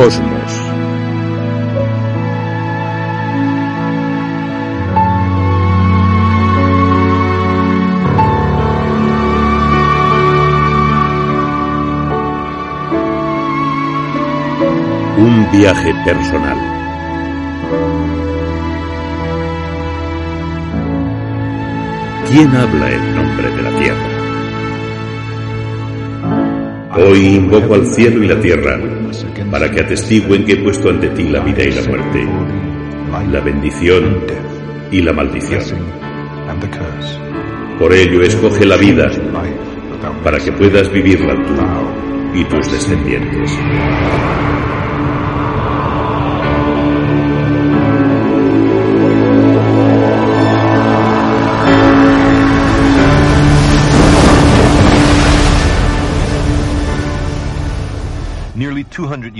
Cosmos. 0.00 0.52
Un 15.18 15.50
viaje 15.52 15.94
personal. 16.06 16.56
¿Quién 22.30 22.56
habla 22.56 22.90
en 22.90 23.14
nombre 23.16 23.50
de 23.50 23.62
la 23.62 23.70
Tierra? 23.78 24.08
Hoy 26.96 27.36
invoco 27.36 27.74
al 27.74 27.86
cielo 27.86 28.24
y 28.24 28.28
la 28.28 28.40
tierra 28.40 28.78
para 29.50 29.70
que 29.70 29.80
atestiguen 29.80 30.44
que 30.44 30.52
he 30.52 30.56
puesto 30.62 30.90
ante 30.90 31.08
ti 31.10 31.24
la 31.24 31.40
vida 31.40 31.64
y 31.64 31.72
la 31.72 31.82
muerte, 31.88 32.26
la 33.30 33.40
bendición 33.40 34.24
y 34.90 35.02
la 35.02 35.12
maldición. 35.12 35.62
Por 37.78 37.92
ello 37.92 38.22
escoge 38.22 38.66
la 38.66 38.76
vida 38.76 39.10
para 40.22 40.38
que 40.38 40.52
puedas 40.52 40.90
vivirla 40.92 41.34
tú 41.34 42.38
y 42.38 42.44
tus 42.44 42.70
descendientes. 42.70 43.50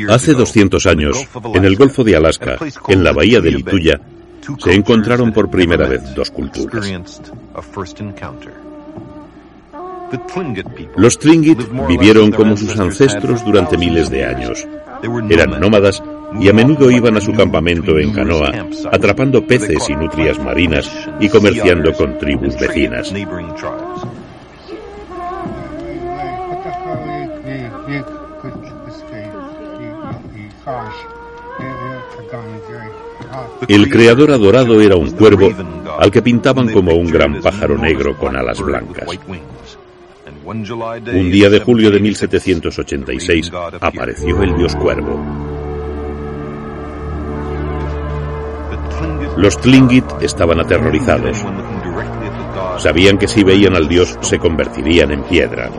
Hace 0.09 0.35
200 0.35 0.87
años, 0.87 1.27
en 1.55 1.65
el 1.65 1.77
Golfo 1.77 2.05
de 2.05 2.17
Alaska, 2.17 2.59
en 2.89 3.05
la 3.05 3.13
bahía 3.13 3.41
de 3.41 3.51
Lituya, 3.51 4.01
se 4.59 4.75
encontraron 4.75 5.33
por 5.33 5.51
primera 5.51 5.87
vez 5.87 6.15
dos 6.15 6.31
culturas. 6.31 6.91
Los 10.97 11.19
Tlingit 11.19 11.59
vivieron 11.89 12.33
como 12.33 12.57
sus 12.57 12.79
ancestros 12.79 13.45
durante 13.45 13.79
miles 13.79 14.11
de 14.11 14.25
años. 14.25 14.67
Eran 15.29 15.61
nómadas 15.61 16.03
y 16.39 16.49
a 16.49 16.53
menudo 16.53 16.91
iban 16.91 17.17
a 17.17 17.21
su 17.21 17.33
campamento 17.33 17.99
en 17.99 18.13
canoa, 18.13 18.53
atrapando 18.91 19.47
peces 19.47 19.89
y 19.89 19.95
nutrias 19.95 20.39
marinas 20.39 20.91
y 21.21 21.29
comerciando 21.29 21.93
con 21.93 22.19
tribus 22.19 22.59
vecinas. 22.59 23.13
El 33.69 33.89
creador 33.89 34.31
adorado 34.31 34.81
era 34.81 34.97
un 34.97 35.11
cuervo 35.13 35.51
al 35.99 36.11
que 36.11 36.23
pintaban 36.23 36.73
como 36.73 36.95
un 36.95 37.11
gran 37.11 37.41
pájaro 37.41 37.77
negro 37.77 38.17
con 38.17 38.37
alas 38.37 38.61
blancas. 38.61 39.07
Un 40.45 41.31
día 41.31 41.51
de 41.51 41.61
julio 41.61 41.91
de 41.91 42.01
1786 42.01 43.53
apareció 43.81 44.43
el 44.43 44.57
dios 44.57 44.75
cuervo. 44.77 45.21
Los 49.37 49.61
Tlingit 49.61 50.05
estaban 50.21 50.61
aterrorizados. 50.61 51.45
Sabían 52.79 53.19
que 53.19 53.29
si 53.29 53.45
veían 53.45 53.77
al 53.77 53.89
dios 53.89 54.19
se 54.23 54.39
convertirían 54.39 55.13
en 55.13 55.23
piedra. 55.23 55.71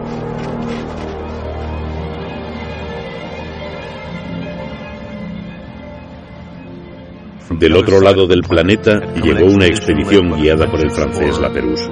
Del 7.62 7.76
otro 7.76 8.02
lado 8.02 8.26
del 8.26 8.42
planeta 8.42 9.00
llegó 9.22 9.46
una 9.46 9.68
expedición 9.68 10.32
guiada 10.32 10.66
por 10.66 10.80
el 10.84 10.90
francés 10.90 11.38
Laperouse. 11.38 11.92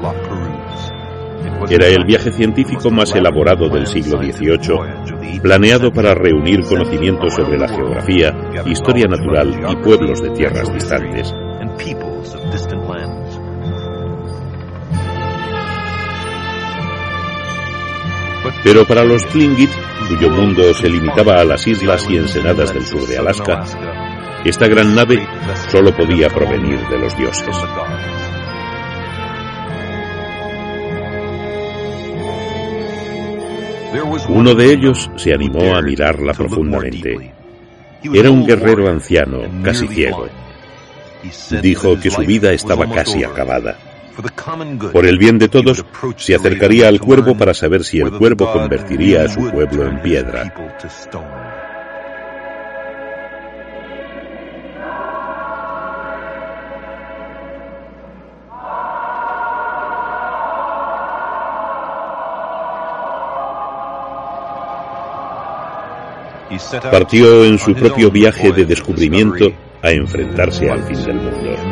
Era 1.69 1.85
el 1.85 2.05
viaje 2.05 2.31
científico 2.31 2.89
más 2.89 3.13
elaborado 3.13 3.69
del 3.69 3.85
siglo 3.85 4.17
XVIII, 4.17 5.39
planeado 5.43 5.91
para 5.91 6.15
reunir 6.15 6.61
conocimientos 6.61 7.35
sobre 7.35 7.59
la 7.59 7.67
geografía, 7.67 8.35
historia 8.65 9.05
natural 9.07 9.59
y 9.69 9.75
pueblos 9.83 10.23
de 10.23 10.31
tierras 10.31 10.73
distantes. 10.73 11.31
Pero 18.63 18.85
para 18.87 19.03
los 19.03 19.23
Tlingit, 19.27 19.69
cuyo 20.07 20.31
mundo 20.31 20.73
se 20.73 20.89
limitaba 20.89 21.39
a 21.39 21.45
las 21.45 21.67
islas 21.67 22.09
y 22.09 22.17
ensenadas 22.17 22.73
del 22.73 22.87
sur 22.87 23.05
de 23.05 23.19
Alaska, 23.19 23.63
esta 24.45 24.67
gran 24.67 24.95
nave 24.95 25.25
solo 25.69 25.95
podía 25.95 26.29
provenir 26.29 26.79
de 26.87 26.99
los 26.99 27.17
dioses. 27.17 27.55
Uno 34.29 34.53
de 34.53 34.71
ellos 34.71 35.09
se 35.15 35.33
animó 35.33 35.75
a 35.75 35.81
mirarla 35.81 36.33
profundamente. 36.33 37.33
Era 38.03 38.29
un 38.29 38.45
guerrero 38.45 38.87
anciano, 38.89 39.41
casi 39.63 39.87
ciego. 39.87 40.27
Dijo 41.61 41.99
que 41.99 42.09
su 42.09 42.21
vida 42.21 42.53
estaba 42.53 42.89
casi 42.89 43.23
acabada. 43.23 43.77
Por 44.91 45.05
el 45.05 45.17
bien 45.17 45.39
de 45.39 45.47
todos, 45.47 45.85
se 46.17 46.35
acercaría 46.35 46.87
al 46.87 46.99
cuervo 46.99 47.37
para 47.37 47.53
saber 47.53 47.83
si 47.83 47.99
el 47.99 48.11
cuervo 48.11 48.51
convertiría 48.51 49.23
a 49.23 49.29
su 49.29 49.49
pueblo 49.49 49.87
en 49.87 50.01
piedra. 50.01 50.53
Partió 66.91 67.45
en 67.45 67.57
su 67.59 67.73
propio 67.73 68.11
viaje 68.11 68.51
de 68.51 68.65
descubrimiento 68.65 69.51
a 69.81 69.91
enfrentarse 69.91 70.69
al 70.69 70.83
fin 70.83 71.03
del 71.05 71.15
mundo. 71.15 71.68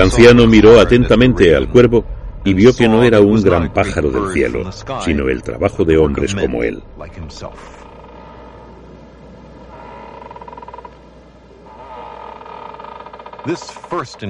El 0.00 0.06
anciano 0.06 0.46
miró 0.46 0.80
atentamente 0.80 1.54
al 1.54 1.68
cuervo 1.68 2.06
y 2.42 2.54
vio 2.54 2.74
que 2.74 2.88
no 2.88 3.04
era 3.04 3.20
un 3.20 3.42
gran 3.42 3.70
pájaro 3.70 4.10
del 4.10 4.32
cielo, 4.32 4.70
sino 5.04 5.28
el 5.28 5.42
trabajo 5.42 5.84
de 5.84 5.98
hombres 5.98 6.34
como 6.34 6.62
él. 6.62 6.82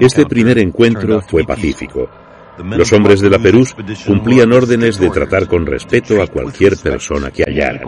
Este 0.01 0.25
primer 0.25 0.57
encuentro 0.57 1.21
fue 1.21 1.45
pacífico. 1.45 2.09
Los 2.57 2.91
hombres 2.91 3.21
de 3.21 3.29
la 3.29 3.39
Perú 3.39 3.65
cumplían 4.05 4.51
órdenes 4.51 4.99
de 4.99 5.09
tratar 5.09 5.47
con 5.47 5.65
respeto 5.65 6.21
a 6.21 6.27
cualquier 6.27 6.75
persona 6.75 7.31
que 7.31 7.45
hallaran. 7.45 7.83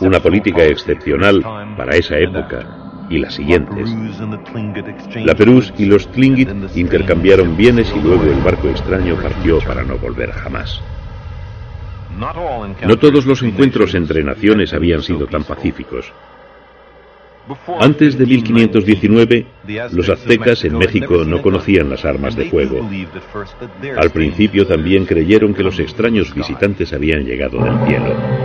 Una 0.00 0.20
política 0.20 0.64
excepcional 0.64 1.42
para 1.76 1.94
esa 1.94 2.16
época 2.16 2.83
y 3.10 3.18
las 3.18 3.34
siguientes. 3.34 3.90
La 5.24 5.34
Perus 5.34 5.72
y 5.78 5.86
los 5.86 6.10
Tlingit 6.12 6.50
intercambiaron 6.74 7.56
bienes 7.56 7.92
y 7.94 8.00
luego 8.00 8.24
el 8.24 8.40
barco 8.40 8.68
extraño 8.68 9.16
partió 9.16 9.58
para 9.60 9.82
no 9.82 9.98
volver 9.98 10.30
jamás. 10.32 10.80
No 12.86 12.96
todos 12.96 13.26
los 13.26 13.42
encuentros 13.42 13.94
entre 13.94 14.22
naciones 14.22 14.72
habían 14.72 15.02
sido 15.02 15.26
tan 15.26 15.44
pacíficos. 15.44 16.12
Antes 17.78 18.16
de 18.16 18.24
1519, 18.24 19.46
los 19.92 20.08
aztecas 20.08 20.64
en 20.64 20.78
México 20.78 21.24
no 21.26 21.42
conocían 21.42 21.90
las 21.90 22.04
armas 22.04 22.34
de 22.36 22.46
fuego. 22.46 22.88
Al 23.98 24.10
principio 24.10 24.66
también 24.66 25.04
creyeron 25.04 25.52
que 25.52 25.62
los 25.62 25.78
extraños 25.78 26.34
visitantes 26.34 26.92
habían 26.94 27.24
llegado 27.24 27.58
del 27.62 27.86
cielo. 27.86 28.43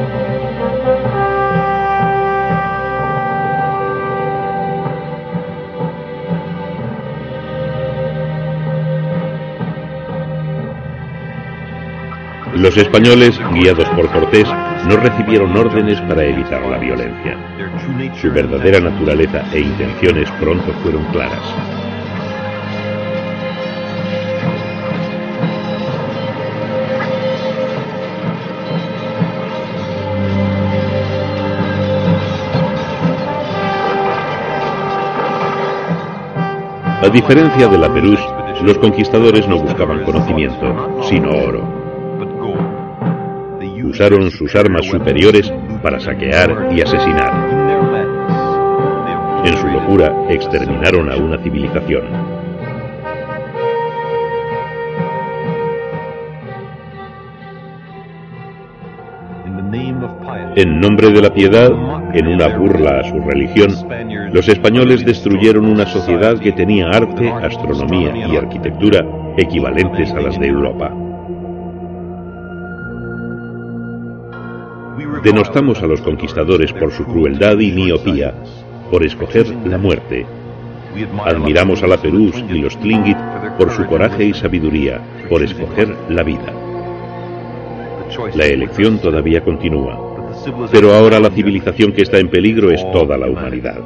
Los 12.59 12.75
españoles, 12.75 13.39
guiados 13.53 13.87
por 13.91 14.11
Cortés, 14.11 14.45
no 14.85 14.97
recibieron 14.97 15.55
órdenes 15.55 16.01
para 16.01 16.25
evitar 16.25 16.61
la 16.65 16.77
violencia. 16.77 17.37
Su 18.19 18.29
verdadera 18.33 18.81
naturaleza 18.81 19.45
e 19.53 19.61
intenciones 19.61 20.29
pronto 20.41 20.73
fueron 20.83 21.05
claras. 21.05 21.39
A 37.01 37.07
diferencia 37.07 37.69
de 37.69 37.77
la 37.77 37.93
Perús, 37.93 38.19
los 38.63 38.77
conquistadores 38.79 39.47
no 39.47 39.59
buscaban 39.59 40.03
conocimiento, 40.03 41.01
sino 41.07 41.29
oro 41.29 41.78
usaron 43.89 44.29
sus 44.31 44.55
armas 44.55 44.85
superiores 44.85 45.51
para 45.81 45.99
saquear 45.99 46.69
y 46.71 46.81
asesinar. 46.81 47.33
En 49.45 49.57
su 49.57 49.67
locura 49.67 50.13
exterminaron 50.29 51.11
a 51.11 51.15
una 51.15 51.41
civilización. 51.41 52.39
En 60.55 60.79
nombre 60.79 61.09
de 61.11 61.21
la 61.21 61.33
piedad, 61.33 61.71
en 62.13 62.27
una 62.27 62.57
burla 62.57 62.99
a 62.99 63.03
su 63.03 63.19
religión, 63.19 63.69
los 64.33 64.47
españoles 64.49 65.05
destruyeron 65.05 65.65
una 65.65 65.85
sociedad 65.85 66.37
que 66.39 66.51
tenía 66.51 66.87
arte, 66.89 67.29
astronomía 67.29 68.27
y 68.27 68.35
arquitectura 68.35 69.05
equivalentes 69.37 70.11
a 70.11 70.21
las 70.21 70.39
de 70.39 70.47
Europa. 70.47 70.91
Denostamos 75.23 75.81
a 75.83 75.87
los 75.87 76.01
conquistadores 76.01 76.71
por 76.71 76.91
su 76.91 77.03
crueldad 77.05 77.59
y 77.59 77.71
miopía, 77.71 78.33
por 78.89 79.05
escoger 79.05 79.47
la 79.65 79.77
muerte. 79.77 80.25
Admiramos 81.25 81.83
a 81.83 81.87
la 81.87 81.97
Perús 81.97 82.35
y 82.49 82.59
los 82.59 82.79
Tlingit 82.79 83.17
por 83.57 83.71
su 83.71 83.85
coraje 83.85 84.25
y 84.25 84.33
sabiduría, 84.33 85.01
por 85.29 85.43
escoger 85.43 85.93
la 86.09 86.23
vida. 86.23 86.53
La 88.33 88.45
elección 88.45 88.99
todavía 88.99 89.43
continúa, 89.43 89.99
pero 90.71 90.93
ahora 90.93 91.19
la 91.19 91.29
civilización 91.29 91.91
que 91.91 92.03
está 92.03 92.17
en 92.17 92.29
peligro 92.29 92.71
es 92.71 92.81
toda 92.91 93.17
la 93.17 93.27
humanidad. 93.29 93.79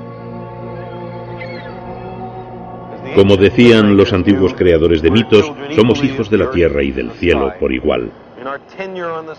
Como 3.16 3.38
decían 3.38 3.96
los 3.96 4.14
antiguos 4.14 4.54
creadores 4.54 5.02
de 5.02 5.12
mitos, 5.12 5.52
somos 5.72 6.04
hijos 6.04 6.30
de 6.30 6.38
la 6.38 6.50
tierra 6.50 6.84
y 6.84 6.92
del 6.92 7.12
cielo 7.12 7.54
por 7.60 7.72
igual. 7.72 8.12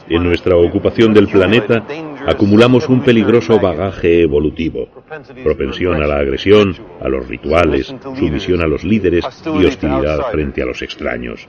En 0.09 0.23
nuestra 0.23 0.57
ocupación 0.57 1.13
del 1.13 1.29
planeta 1.29 1.85
acumulamos 2.27 2.89
un 2.89 3.03
peligroso 3.03 3.59
bagaje 3.59 4.23
evolutivo, 4.23 4.89
propensión 5.43 6.03
a 6.03 6.07
la 6.07 6.19
agresión, 6.19 6.75
a 7.01 7.09
los 7.09 7.27
rituales, 7.29 7.95
sumisión 8.17 8.63
a 8.63 8.67
los 8.67 8.85
líderes 8.85 9.25
y 9.45 9.65
hostilidad 9.65 10.31
frente 10.31 10.63
a 10.63 10.67
los 10.67 10.83
extraños. 10.83 11.49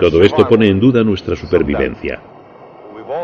Todo 0.00 0.22
esto 0.22 0.48
pone 0.48 0.68
en 0.68 0.80
duda 0.80 1.04
nuestra 1.04 1.36
supervivencia. 1.36 2.20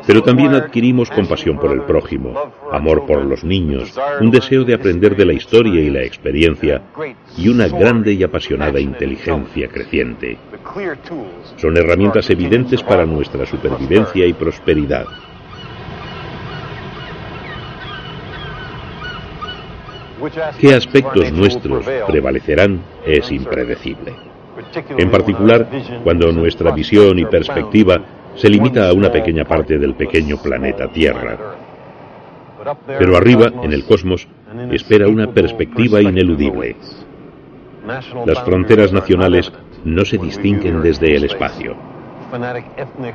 Pero 0.07 0.23
también 0.23 0.55
adquirimos 0.55 1.11
compasión 1.11 1.59
por 1.59 1.73
el 1.73 1.83
prójimo, 1.83 2.35
amor 2.73 3.07
por 3.07 3.25
los 3.25 3.45
niños, 3.45 3.95
un 4.21 4.31
deseo 4.31 4.65
de 4.65 4.75
aprender 4.75 5.17
de 5.17 5.25
la 5.25 5.33
historia 5.33 5.81
y 5.81 5.91
la 5.91 6.03
experiencia 6.03 6.83
y 7.37 7.49
una 7.49 7.69
grande 7.69 8.13
y 8.13 8.23
apasionada 8.23 8.81
inteligencia 8.81 9.69
creciente. 9.69 10.39
Son 11.57 11.77
herramientas 11.77 12.29
evidentes 12.31 12.83
para 12.83 13.07
nuestra 13.07 13.47
supervivencia 13.47 14.27
y 14.27 14.33
prosperidad. 14.33 15.07
¿Qué 20.59 20.75
aspectos 20.75 21.33
nuestros 21.33 21.87
prevalecerán? 22.07 22.81
Es 23.05 23.31
impredecible. 23.31 24.15
En 24.97 25.11
particular, 25.11 25.69
cuando 26.03 26.33
nuestra 26.33 26.73
visión 26.73 27.19
y 27.19 27.25
perspectiva 27.25 28.01
se 28.35 28.49
limita 28.49 28.89
a 28.89 28.93
una 28.93 29.11
pequeña 29.11 29.45
parte 29.45 29.79
del 29.79 29.95
pequeño 29.95 30.37
planeta 30.37 30.89
Tierra. 30.89 31.39
Pero 32.87 33.17
arriba, 33.17 33.53
en 33.63 33.73
el 33.73 33.85
cosmos, 33.85 34.27
espera 34.73 35.09
una 35.09 35.29
perspectiva 35.29 36.03
ineludible. 36.03 36.77
Las 38.27 38.43
fronteras 38.45 38.93
nacionales 38.93 39.53
no 39.85 40.05
se 40.05 40.19
distinguen 40.19 40.83
desde 40.83 41.15
el 41.15 41.25
espacio. 41.25 41.77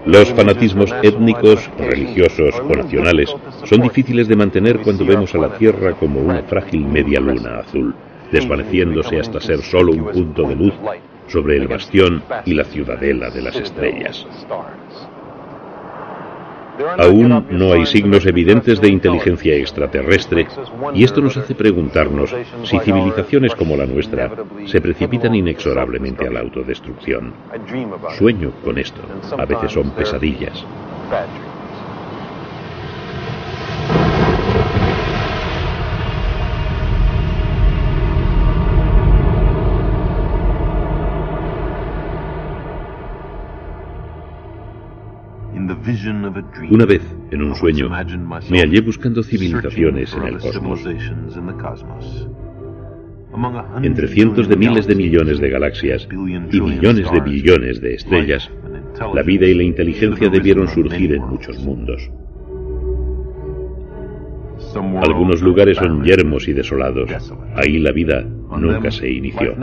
Los 0.05 0.33
fanatismos 0.33 0.93
étnicos, 1.03 1.69
religiosos 1.77 2.59
o 2.59 2.75
nacionales 2.75 3.33
son 3.63 3.81
difíciles 3.81 4.27
de 4.27 4.35
mantener 4.35 4.79
cuando 4.79 5.05
vemos 5.05 5.35
a 5.35 5.37
la 5.37 5.55
Tierra 5.55 5.93
como 5.93 6.19
una 6.19 6.41
frágil 6.43 6.85
media 6.85 7.19
luna 7.19 7.59
azul, 7.59 7.93
desvaneciéndose 8.31 9.19
hasta 9.19 9.39
ser 9.39 9.61
solo 9.61 9.91
un 9.91 10.05
punto 10.05 10.43
de 10.43 10.55
luz 10.55 10.73
sobre 11.27 11.57
el 11.57 11.67
bastión 11.67 12.23
y 12.45 12.53
la 12.53 12.63
ciudadela 12.63 13.29
de 13.29 13.41
las 13.41 13.55
estrellas. 13.55 14.25
Aún 16.97 17.47
no 17.51 17.73
hay 17.73 17.85
signos 17.85 18.25
evidentes 18.25 18.81
de 18.81 18.89
inteligencia 18.89 19.55
extraterrestre 19.55 20.47
y 20.93 21.03
esto 21.03 21.21
nos 21.21 21.37
hace 21.37 21.55
preguntarnos 21.55 22.35
si 22.63 22.79
civilizaciones 22.79 23.53
como 23.55 23.75
la 23.75 23.85
nuestra 23.85 24.31
se 24.65 24.81
precipitan 24.81 25.35
inexorablemente 25.35 26.27
a 26.27 26.31
la 26.31 26.39
autodestrucción. 26.39 27.33
Sueño 28.17 28.51
con 28.63 28.77
esto. 28.77 29.01
A 29.37 29.45
veces 29.45 29.71
son 29.71 29.91
pesadillas. 29.91 30.65
Una 46.69 46.85
vez, 46.85 47.01
en 47.31 47.41
un 47.41 47.55
sueño, 47.55 47.89
me 48.49 48.59
hallé 48.59 48.81
buscando 48.81 49.21
civilizaciones 49.21 50.13
en 50.13 50.23
el 50.23 50.37
cosmos. 50.37 50.87
Entre 53.81 54.07
cientos 54.07 54.47
de 54.47 54.55
miles 54.55 54.87
de 54.87 54.95
millones 54.95 55.39
de 55.39 55.49
galaxias 55.49 56.07
y 56.11 56.61
millones 56.61 57.11
de 57.11 57.19
billones 57.19 57.81
de 57.81 57.95
estrellas, 57.95 58.49
la 59.13 59.23
vida 59.23 59.45
y 59.47 59.55
la 59.55 59.63
inteligencia 59.63 60.29
debieron 60.29 60.67
surgir 60.67 61.15
en 61.15 61.23
muchos 61.23 61.59
mundos. 61.59 62.09
Algunos 65.01 65.41
lugares 65.41 65.77
son 65.77 66.03
yermos 66.03 66.47
y 66.47 66.53
desolados. 66.53 67.09
Ahí 67.55 67.79
la 67.79 67.91
vida 67.91 68.21
nunca 68.21 68.89
se 68.91 69.11
inició. 69.11 69.55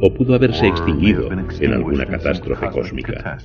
O 0.00 0.14
pudo 0.14 0.34
haberse 0.34 0.68
extinguido 0.68 1.28
en 1.60 1.72
alguna 1.72 2.06
catástrofe 2.06 2.68
cósmica. 2.68 3.38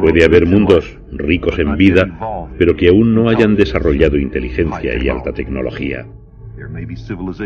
Puede 0.00 0.24
haber 0.24 0.46
mundos 0.46 0.98
ricos 1.12 1.58
en 1.58 1.76
vida, 1.76 2.48
pero 2.58 2.76
que 2.76 2.88
aún 2.88 3.14
no 3.14 3.28
hayan 3.28 3.56
desarrollado 3.56 4.16
inteligencia 4.16 5.02
y 5.02 5.08
alta 5.08 5.32
tecnología. 5.32 6.06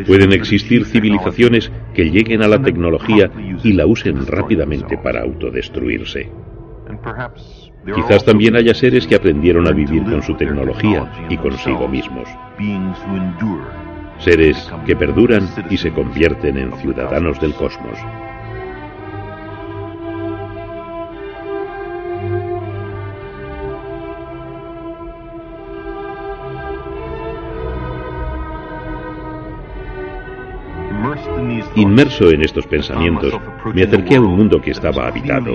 Pueden 0.07 0.33
existir 0.33 0.85
civilizaciones 0.85 1.73
que 1.95 2.11
lleguen 2.11 2.43
a 2.43 2.49
la 2.49 2.61
tecnología 2.63 3.31
y 3.65 3.73
la 3.73 3.87
usen 3.87 4.27
rápidamente 4.27 4.99
para 4.99 5.23
autodestruirse. 5.23 6.31
Quizás 7.95 8.25
también 8.25 8.57
haya 8.57 8.75
seres 8.75 9.07
que 9.07 9.15
aprendieron 9.15 9.67
a 9.67 9.73
vivir 9.73 10.03
con 10.05 10.23
su 10.23 10.35
tecnología 10.35 11.11
y 11.29 11.37
consigo 11.37 11.89
mismos. 11.89 12.29
Seres 14.19 14.71
que 14.85 14.97
perduran 14.97 15.49
y 15.71 15.77
se 15.77 15.93
convierten 15.93 16.59
en 16.59 16.73
ciudadanos 16.73 17.41
del 17.41 17.55
cosmos. 17.55 17.99
Inmerso 31.79 32.31
en 32.31 32.43
estos 32.43 32.67
pensamientos, 32.67 33.33
me 33.73 33.83
acerqué 33.83 34.17
a 34.17 34.21
un 34.21 34.37
mundo 34.37 34.61
que 34.61 34.73
estaba 34.73 35.07
habitado, 35.07 35.53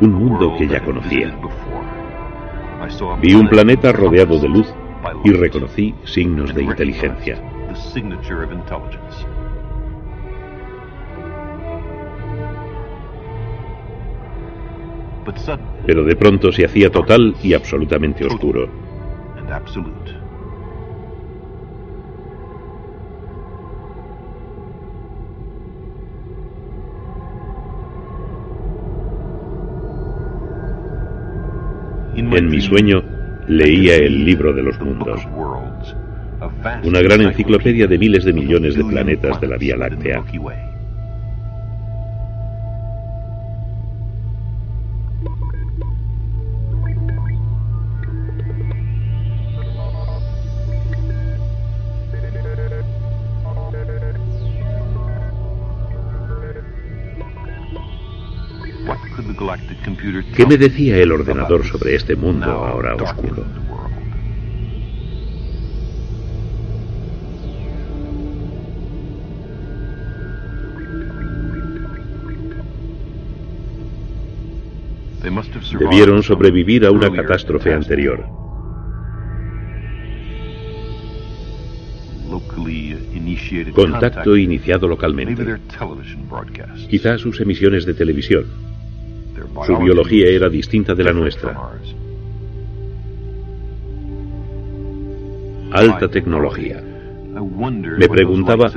un 0.00 0.12
mundo 0.12 0.54
que 0.58 0.66
ya 0.66 0.80
conocía. 0.80 1.34
Vi 3.22 3.34
un 3.34 3.48
planeta 3.48 3.92
rodeado 3.92 4.38
de 4.38 4.48
luz 4.48 4.74
y 5.24 5.32
reconocí 5.32 5.94
signos 6.04 6.54
de 6.54 6.62
inteligencia. 6.62 7.40
Pero 15.86 16.04
de 16.04 16.16
pronto 16.16 16.52
se 16.52 16.66
hacía 16.66 16.90
total 16.90 17.34
y 17.42 17.54
absolutamente 17.54 18.26
oscuro. 18.26 18.68
En 32.16 32.48
mi 32.48 32.60
sueño 32.60 33.02
leía 33.48 33.96
el 33.96 34.24
libro 34.24 34.52
de 34.52 34.62
los 34.62 34.80
mundos, 34.80 35.20
una 36.84 37.00
gran 37.00 37.22
enciclopedia 37.22 37.86
de 37.86 37.98
miles 37.98 38.24
de 38.24 38.32
millones 38.32 38.74
de 38.74 38.84
planetas 38.84 39.40
de 39.40 39.46
la 39.48 39.56
Vía 39.56 39.76
Láctea. 39.76 40.22
¿Qué 60.36 60.46
me 60.46 60.56
decía 60.56 60.96
el 60.98 61.12
ordenador 61.12 61.64
sobre 61.64 61.94
este 61.94 62.16
mundo 62.16 62.46
ahora 62.46 62.94
oscuro? 62.96 63.44
Debieron 75.78 76.22
sobrevivir 76.22 76.84
a 76.84 76.90
una 76.90 77.10
catástrofe 77.10 77.72
anterior. 77.72 78.24
Contacto 83.74 84.36
iniciado 84.36 84.86
localmente. 84.86 85.58
Quizás 86.90 87.20
sus 87.20 87.40
emisiones 87.40 87.86
de 87.86 87.94
televisión. 87.94 88.73
Su 89.66 89.76
biología 89.78 90.28
era 90.28 90.48
distinta 90.48 90.94
de 90.94 91.04
la 91.04 91.12
nuestra. 91.12 91.56
Alta 95.72 96.08
tecnología. 96.08 96.82
Me 97.98 98.08
preguntaba, 98.08 98.70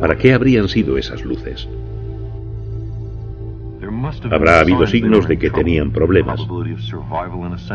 ¿para 0.00 0.16
qué 0.16 0.32
habrían 0.32 0.68
sido 0.68 0.98
esas 0.98 1.24
luces? 1.24 1.68
Habrá 4.30 4.60
habido 4.60 4.86
signos 4.86 5.28
de 5.28 5.38
que 5.38 5.50
tenían 5.50 5.90
problemas. 5.92 6.40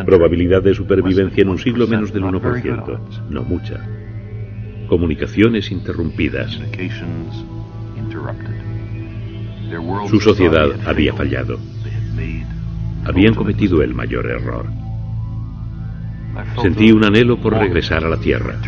Probabilidad 0.05 0.61
de 0.61 0.73
supervivencia 0.73 1.41
en 1.41 1.49
un 1.49 1.57
siglo 1.57 1.87
menos 1.87 2.13
del 2.13 2.23
1%, 2.23 2.99
no 3.29 3.43
mucha. 3.43 3.79
Comunicaciones 4.87 5.71
interrumpidas. 5.71 6.59
Su 10.09 10.19
sociedad 10.19 10.69
había 10.85 11.13
fallado. 11.13 11.59
Habían 13.05 13.35
cometido 13.35 13.81
el 13.81 13.93
mayor 13.93 14.25
error. 14.25 14.65
Sentí 16.61 16.91
un 16.91 17.05
anhelo 17.05 17.37
por 17.37 17.53
regresar 17.53 18.03
a 18.03 18.09
la 18.09 18.17
Tierra. 18.17 18.59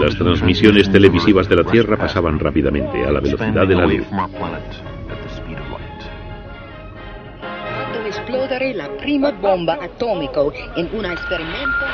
Las 0.00 0.16
transmisiones 0.16 0.90
televisivas 0.92 1.48
de 1.48 1.56
la 1.56 1.64
Tierra 1.64 1.96
pasaban 1.96 2.38
rápidamente 2.38 3.04
a 3.06 3.10
la 3.10 3.20
velocidad 3.20 3.66
de 3.66 3.74
la 3.74 3.86
luz. 3.86 4.06
esplodere 8.08 8.74
la 8.74 8.88
prima 8.96 9.30
bomba 9.30 9.78
atomica 9.80 10.40
en 10.76 10.88
un 10.92 11.04
experimento. 11.06 11.84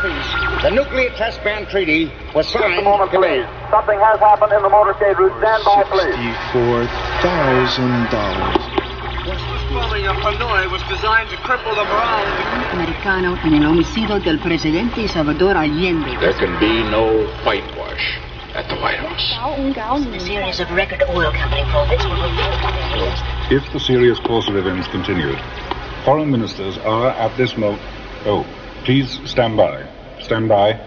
peace. 0.00 0.62
The 0.62 0.70
nuclear 0.70 1.10
test 1.10 1.42
ban 1.44 1.66
treaty 1.66 2.10
was 2.34 2.48
signed. 2.48 2.74
Just 2.74 2.80
a 2.80 2.84
moment, 2.84 3.10
please. 3.10 3.44
Something 3.70 4.00
has 4.00 4.18
happened 4.20 4.52
in 4.52 4.62
the 4.62 4.72
motorcade 4.72 5.18
route. 5.18 5.36
Stand 5.38 5.64
by, 5.64 5.84
please. 5.84 6.16
Sixty-four 6.16 6.86
thousand 7.20 8.08
dollars. 8.08 8.56
bombing 9.76 10.06
of 10.06 10.16
Hanoi 10.16 10.70
was 10.70 10.82
designed 10.88 11.28
to 11.30 11.36
cripple 11.44 11.74
the 11.74 11.84
morale 11.84 12.72
Americano 12.72 13.36
Salvador 15.08 15.52
Allende. 15.56 16.16
There 16.20 16.32
can 16.32 16.58
be 16.58 16.82
no 16.88 17.26
whitewash 17.44 18.18
at 18.54 18.68
the 18.68 18.76
White 18.76 18.98
House. 18.98 19.36
a 20.14 20.20
series 20.20 20.60
of 20.60 20.70
record 20.70 21.02
oil 21.10 21.30
company 21.32 21.64
profits 21.68 22.04
If 23.52 23.70
the 23.72 23.80
serious 23.80 24.18
course 24.20 24.48
of 24.48 24.56
events 24.56 24.88
continued, 24.88 25.38
foreign 26.04 26.30
ministers 26.30 26.78
are 26.78 27.10
at 27.10 27.36
this 27.36 27.56
moment. 27.56 27.82
Oh. 28.24 28.46
Please 28.86 29.20
stand 29.24 29.56
by. 29.56 29.84
Stand 30.20 30.48
by. 30.48 30.80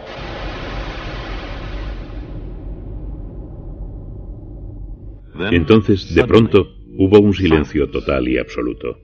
Entonces, 5.52 6.16
de 6.16 6.26
pronto, 6.26 6.68
hubo 6.98 7.20
un 7.20 7.34
silencio 7.34 7.90
total 7.90 8.28
y 8.28 8.38
absoluto. 8.38 9.00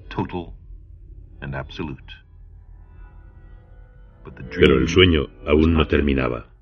Pero 4.60 4.80
el 4.80 4.88
sueño 4.88 5.28
aún 5.46 5.74
no 5.74 5.88
terminaba. 5.88 6.55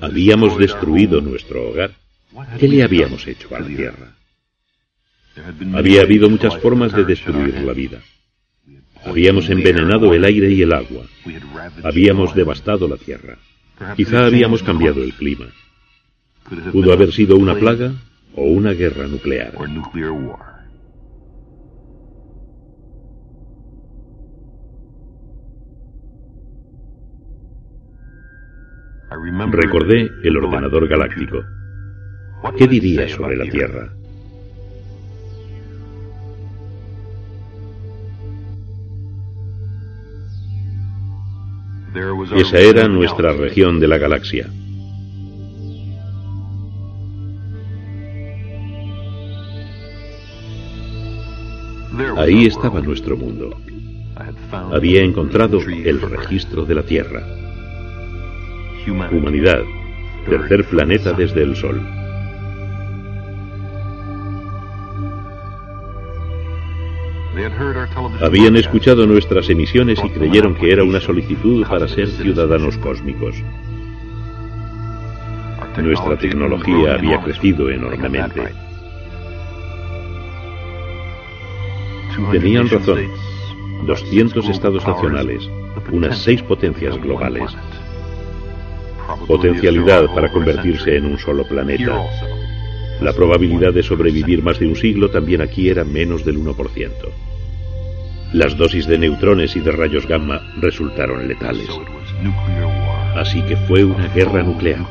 Habíamos 0.00 0.58
destruido 0.58 1.20
nuestro 1.20 1.70
hogar. 1.70 1.92
¿Qué 2.58 2.68
le 2.68 2.82
habíamos 2.82 3.26
hecho 3.26 3.54
a 3.54 3.60
la 3.60 3.66
Tierra? 3.66 4.12
Había 5.74 6.02
habido 6.02 6.30
muchas 6.30 6.56
formas 6.58 6.92
de 6.92 7.04
destruir 7.04 7.54
la 7.60 7.72
vida. 7.72 8.00
Habíamos 9.04 9.48
envenenado 9.50 10.12
el 10.14 10.24
aire 10.24 10.50
y 10.52 10.62
el 10.62 10.72
agua. 10.72 11.04
Habíamos 11.82 12.34
devastado 12.34 12.88
la 12.88 12.96
Tierra. 12.96 13.38
Quizá 13.96 14.26
habíamos 14.26 14.62
cambiado 14.62 15.02
el 15.02 15.12
clima. 15.14 15.46
Pudo 16.72 16.92
haber 16.92 17.12
sido 17.12 17.36
una 17.36 17.54
plaga 17.54 17.92
o 18.34 18.44
una 18.44 18.72
guerra 18.72 19.06
nuclear. 19.06 19.52
Recordé 29.50 30.10
el 30.22 30.36
ordenador 30.36 30.88
galáctico. 30.88 31.42
¿Qué 32.56 32.66
diría 32.66 33.08
sobre 33.08 33.36
la 33.36 33.44
Tierra? 33.44 33.92
Esa 42.36 42.58
era 42.58 42.88
nuestra 42.88 43.32
región 43.32 43.80
de 43.80 43.88
la 43.88 43.98
galaxia. 43.98 44.50
Ahí 52.18 52.46
estaba 52.46 52.80
nuestro 52.80 53.16
mundo. 53.16 53.58
había 54.72 55.02
encontrado 55.02 55.60
el 55.60 56.00
registro 56.02 56.64
de 56.64 56.74
la 56.74 56.82
Tierra. 56.82 57.45
Humanidad, 58.90 59.62
tercer 60.28 60.64
planeta 60.64 61.12
desde 61.12 61.42
el 61.42 61.56
Sol. 61.56 61.80
Habían 68.22 68.56
escuchado 68.56 69.06
nuestras 69.06 69.48
emisiones 69.50 69.98
y 70.02 70.08
creyeron 70.10 70.54
que 70.54 70.72
era 70.72 70.84
una 70.84 71.00
solicitud 71.00 71.66
para 71.66 71.86
ser 71.86 72.08
ciudadanos 72.08 72.78
cósmicos. 72.78 73.36
Nuestra 75.76 76.16
tecnología 76.16 76.94
había 76.94 77.20
crecido 77.20 77.68
enormemente. 77.68 78.54
Tenían 82.32 82.68
razón. 82.70 83.00
200 83.86 84.48
estados 84.48 84.86
nacionales, 84.86 85.50
unas 85.92 86.16
seis 86.18 86.42
potencias 86.42 86.96
globales. 86.96 87.54
Potencialidad 89.26 90.06
para 90.14 90.30
convertirse 90.30 90.96
en 90.96 91.06
un 91.06 91.18
solo 91.18 91.44
planeta. 91.44 92.00
La 93.00 93.12
probabilidad 93.12 93.74
de 93.74 93.82
sobrevivir 93.82 94.42
más 94.42 94.58
de 94.58 94.66
un 94.66 94.76
siglo 94.76 95.10
también 95.10 95.42
aquí 95.42 95.68
era 95.68 95.84
menos 95.84 96.24
del 96.24 96.38
1%. 96.38 96.90
Las 98.32 98.56
dosis 98.56 98.86
de 98.86 98.98
neutrones 98.98 99.54
y 99.56 99.60
de 99.60 99.72
rayos 99.72 100.06
gamma 100.06 100.40
resultaron 100.60 101.28
letales. 101.28 101.68
Así 103.14 103.42
que 103.42 103.56
fue 103.56 103.84
una 103.84 104.08
guerra 104.08 104.42
nuclear, 104.42 104.84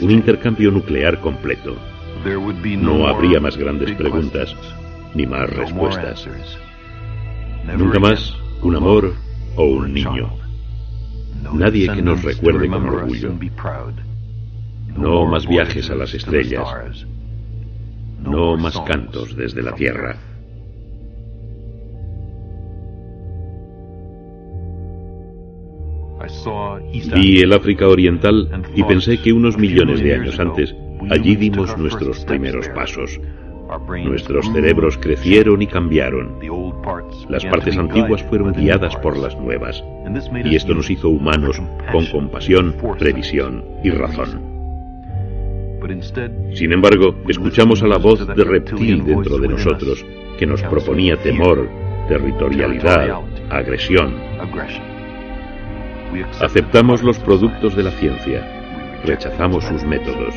un 0.00 0.10
intercambio 0.10 0.70
nuclear 0.70 1.20
completo. 1.20 1.76
No 2.78 3.06
habría 3.06 3.40
más 3.40 3.56
grandes 3.56 3.92
preguntas 3.92 4.54
ni 5.14 5.26
más 5.26 5.48
respuestas. 5.50 6.28
Nunca 7.76 7.98
más 7.98 8.34
un 8.62 8.76
amor 8.76 9.14
o 9.56 9.64
un 9.64 9.92
niño. 9.92 10.45
Nadie 11.52 11.88
que 11.88 12.02
nos 12.02 12.22
recuerde 12.22 12.68
con 12.68 12.88
orgullo. 12.88 13.32
No 14.96 15.26
más 15.26 15.46
viajes 15.46 15.90
a 15.90 15.94
las 15.94 16.14
estrellas. 16.14 17.06
No 18.22 18.56
más 18.56 18.78
cantos 18.80 19.36
desde 19.36 19.62
la 19.62 19.72
tierra. 19.72 20.16
Vi 27.14 27.40
el 27.40 27.52
África 27.52 27.86
Oriental 27.88 28.64
y 28.74 28.82
pensé 28.82 29.18
que 29.18 29.32
unos 29.32 29.56
millones 29.58 30.00
de 30.00 30.14
años 30.14 30.40
antes 30.40 30.74
allí 31.10 31.36
dimos 31.36 31.76
nuestros 31.78 32.24
primeros 32.24 32.68
pasos. 32.70 33.20
Nuestros 34.04 34.46
cerebros 34.52 34.96
crecieron 34.98 35.60
y 35.60 35.66
cambiaron. 35.66 36.38
Las 37.28 37.44
partes 37.44 37.76
antiguas 37.76 38.22
fueron 38.24 38.52
guiadas 38.52 38.94
por 38.96 39.16
las 39.16 39.36
nuevas. 39.36 39.82
Y 40.44 40.54
esto 40.54 40.74
nos 40.74 40.88
hizo 40.90 41.08
humanos 41.08 41.60
con 41.90 42.06
compasión, 42.06 42.76
previsión 42.98 43.64
y 43.82 43.90
razón. 43.90 44.56
Sin 46.54 46.72
embargo, 46.72 47.14
escuchamos 47.28 47.82
a 47.82 47.86
la 47.86 47.98
voz 47.98 48.26
de 48.26 48.44
reptil 48.44 49.04
dentro 49.04 49.38
de 49.38 49.48
nosotros 49.48 50.04
que 50.38 50.46
nos 50.46 50.62
proponía 50.62 51.16
temor, 51.16 51.68
territorialidad, 52.08 53.20
agresión. 53.50 54.14
Aceptamos 56.40 57.02
los 57.02 57.18
productos 57.18 57.76
de 57.76 57.82
la 57.82 57.90
ciencia, 57.92 59.00
rechazamos 59.04 59.64
sus 59.64 59.84
métodos. 59.84 60.34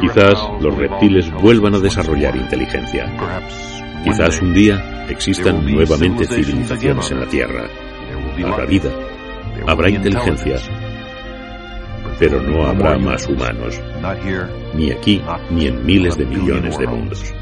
Quizás 0.00 0.38
los 0.60 0.76
reptiles 0.76 1.30
vuelvan 1.32 1.74
a 1.74 1.78
desarrollar 1.78 2.36
inteligencia. 2.36 3.10
Quizás 4.04 4.42
un 4.42 4.52
día 4.52 5.06
existan 5.08 5.64
nuevamente 5.64 6.26
civilizaciones 6.26 7.10
en 7.10 7.20
la 7.20 7.26
Tierra. 7.26 7.68
Habrá 8.44 8.66
vida, 8.66 8.90
habrá 9.66 9.88
inteligencia, 9.88 10.56
pero 12.18 12.40
no 12.42 12.66
habrá 12.66 12.98
más 12.98 13.26
humanos, 13.26 13.80
ni 14.74 14.90
aquí 14.90 15.22
ni 15.50 15.66
en 15.66 15.86
miles 15.86 16.16
de 16.16 16.26
millones 16.26 16.78
de 16.78 16.86
mundos. 16.86 17.34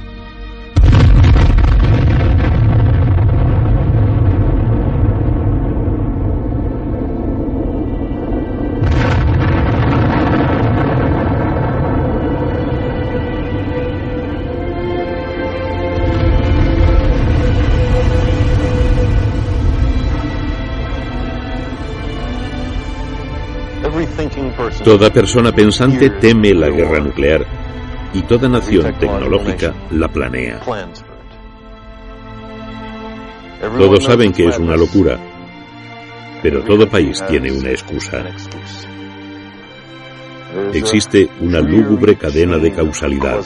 Toda 24.85 25.11
persona 25.11 25.53
pensante 25.53 26.09
teme 26.09 26.55
la 26.55 26.71
guerra 26.71 27.01
nuclear 27.01 27.47
y 28.15 28.23
toda 28.23 28.49
nación 28.49 28.95
tecnológica 28.99 29.75
la 29.91 30.09
planea. 30.09 30.61
Todos 33.79 34.05
saben 34.05 34.33
que 34.33 34.47
es 34.47 34.59
una 34.59 34.77
locura, 34.77 35.19
pero 36.43 36.63
todo 36.63 36.89
país 36.89 37.23
tiene 37.29 37.53
una 37.53 37.71
excusa. 37.71 38.25
Existe 40.73 41.29
una 41.41 41.61
lúgubre 41.61 42.17
cadena 42.17 42.57
de 42.57 42.73
causalidad. 42.73 43.41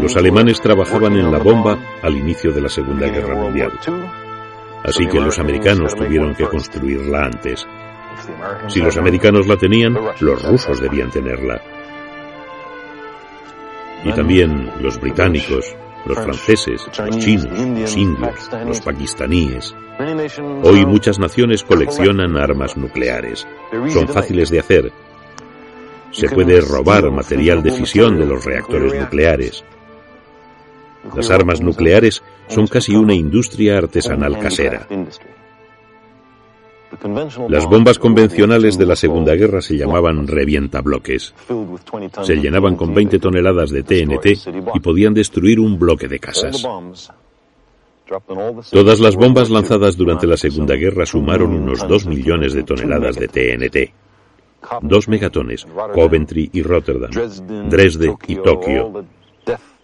Los 0.00 0.16
alemanes 0.16 0.60
trabajaban 0.60 1.16
en 1.16 1.30
la 1.30 1.38
bomba 1.38 1.78
al 2.02 2.16
inicio 2.16 2.52
de 2.52 2.60
la 2.60 2.68
Segunda 2.68 3.08
Guerra 3.08 3.34
Mundial. 3.34 3.72
Así 4.84 5.06
que 5.06 5.20
los 5.20 5.38
americanos 5.38 5.94
tuvieron 5.94 6.34
que 6.34 6.46
construirla 6.46 7.24
antes. 7.24 7.66
Si 8.68 8.80
los 8.80 8.96
americanos 8.96 9.46
la 9.46 9.56
tenían, 9.56 9.94
los 10.20 10.42
rusos 10.42 10.80
debían 10.80 11.10
tenerla. 11.10 11.60
Y 14.04 14.12
también 14.12 14.70
los 14.80 14.98
británicos, 15.00 15.74
los 16.06 16.18
franceses, 16.18 16.86
los 16.98 17.18
chinos, 17.18 17.58
los 17.58 17.96
indios, 17.96 18.50
los 18.66 18.80
pakistaníes. 18.80 19.74
Hoy 20.62 20.86
muchas 20.86 21.18
naciones 21.18 21.62
coleccionan 21.62 22.36
armas 22.36 22.76
nucleares. 22.76 23.46
Son 23.88 24.08
fáciles 24.08 24.50
de 24.50 24.60
hacer. 24.60 24.92
Se 26.10 26.28
puede 26.28 26.60
robar 26.60 27.10
material 27.10 27.62
de 27.62 27.72
fisión 27.72 28.18
de 28.18 28.26
los 28.26 28.44
reactores 28.44 28.94
nucleares. 28.94 29.64
Las 31.14 31.30
armas 31.30 31.60
nucleares 31.60 32.22
son 32.48 32.66
casi 32.66 32.96
una 32.96 33.14
industria 33.14 33.78
artesanal 33.78 34.38
casera. 34.38 34.86
Las 37.48 37.66
bombas 37.66 37.98
convencionales 37.98 38.76
de 38.76 38.86
la 38.86 38.96
Segunda 38.96 39.34
Guerra 39.34 39.60
se 39.60 39.76
llamaban 39.76 40.26
revientabloques. 40.26 41.34
Se 42.22 42.36
llenaban 42.36 42.76
con 42.76 42.94
20 42.94 43.18
toneladas 43.18 43.70
de 43.70 43.82
TNT 43.82 44.26
y 44.74 44.80
podían 44.80 45.14
destruir 45.14 45.60
un 45.60 45.78
bloque 45.78 46.08
de 46.08 46.18
casas. 46.18 46.66
Todas 48.70 48.98
las 48.98 49.14
bombas 49.14 49.50
lanzadas 49.50 49.96
durante 49.96 50.26
la 50.26 50.36
Segunda 50.36 50.74
Guerra 50.74 51.06
sumaron 51.06 51.52
unos 51.52 51.86
2 51.86 52.06
millones 52.06 52.54
de 52.54 52.64
toneladas 52.64 53.16
de 53.16 53.28
TNT. 53.28 53.94
Dos 54.82 55.08
megatones, 55.08 55.66
Coventry 55.94 56.50
y 56.52 56.62
Rotterdam, 56.62 57.10
Dresde 57.68 58.14
y 58.26 58.36
Tokio, 58.36 59.04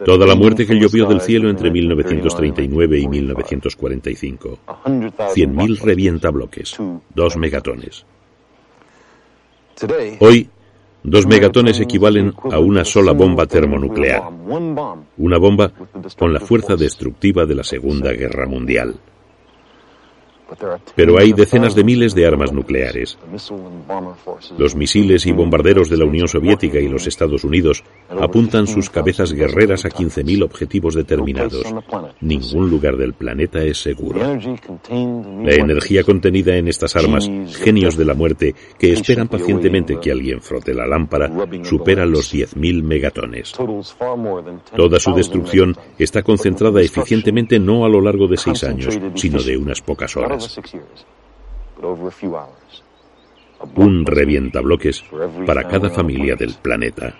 Toda 0.03 0.27
la 0.27 0.35
muerte 0.35 0.65
que 0.65 0.75
llovió 0.75 1.07
del 1.07 1.21
cielo 1.21 1.49
entre 1.49 1.71
1939 1.71 2.99
y 2.99 3.07
1945. 3.07 4.59
100.000 4.85 5.79
revientabloques, 5.81 6.77
dos 7.13 7.37
megatones. 7.37 8.05
Hoy, 10.19 10.49
dos 11.03 11.27
megatones 11.27 11.79
equivalen 11.79 12.33
a 12.51 12.59
una 12.59 12.83
sola 12.83 13.11
bomba 13.13 13.45
termonuclear. 13.45 14.23
Una 15.17 15.37
bomba 15.37 15.71
con 16.17 16.33
la 16.33 16.39
fuerza 16.39 16.75
destructiva 16.75 17.45
de 17.45 17.55
la 17.55 17.63
Segunda 17.63 18.11
Guerra 18.11 18.47
Mundial. 18.47 18.95
Pero 20.95 21.19
hay 21.19 21.33
decenas 21.33 21.75
de 21.75 21.83
miles 21.83 22.15
de 22.15 22.25
armas 22.25 22.51
nucleares. 22.51 23.17
Los 24.57 24.75
misiles 24.75 25.25
y 25.25 25.31
bombarderos 25.31 25.89
de 25.89 25.97
la 25.97 26.05
Unión 26.05 26.27
Soviética 26.27 26.79
y 26.79 26.87
los 26.87 27.07
Estados 27.07 27.43
Unidos 27.43 27.83
apuntan 28.09 28.67
sus 28.67 28.89
cabezas 28.89 29.33
guerreras 29.33 29.85
a 29.85 29.89
15.000 29.89 30.43
objetivos 30.43 30.95
determinados. 30.95 31.63
Ningún 32.21 32.69
lugar 32.69 32.97
del 32.97 33.13
planeta 33.13 33.63
es 33.63 33.81
seguro. 33.81 34.19
La 34.19 35.55
energía 35.55 36.03
contenida 36.03 36.55
en 36.55 36.67
estas 36.67 36.95
armas, 36.95 37.29
genios 37.57 37.97
de 37.97 38.05
la 38.05 38.13
muerte 38.13 38.55
que 38.77 38.93
esperan 38.93 39.27
pacientemente 39.27 39.99
que 39.99 40.11
alguien 40.11 40.41
frote 40.41 40.73
la 40.73 40.87
lámpara, 40.87 41.31
supera 41.63 42.05
los 42.05 42.33
10.000 42.33 42.83
megatones. 42.83 43.53
Toda 44.75 44.99
su 44.99 45.13
destrucción 45.13 45.75
está 45.97 46.23
concentrada 46.23 46.81
eficientemente 46.81 47.59
no 47.59 47.85
a 47.85 47.89
lo 47.89 48.01
largo 48.01 48.27
de 48.27 48.37
seis 48.37 48.63
años, 48.63 48.97
sino 49.15 49.41
de 49.41 49.57
unas 49.57 49.81
pocas 49.81 50.15
horas. 50.37 51.05
Un 53.75 54.05
revientabloques 54.05 55.03
para 55.45 55.67
cada 55.67 55.89
familia 55.89 56.35
del 56.35 56.55
planeta. 56.55 57.15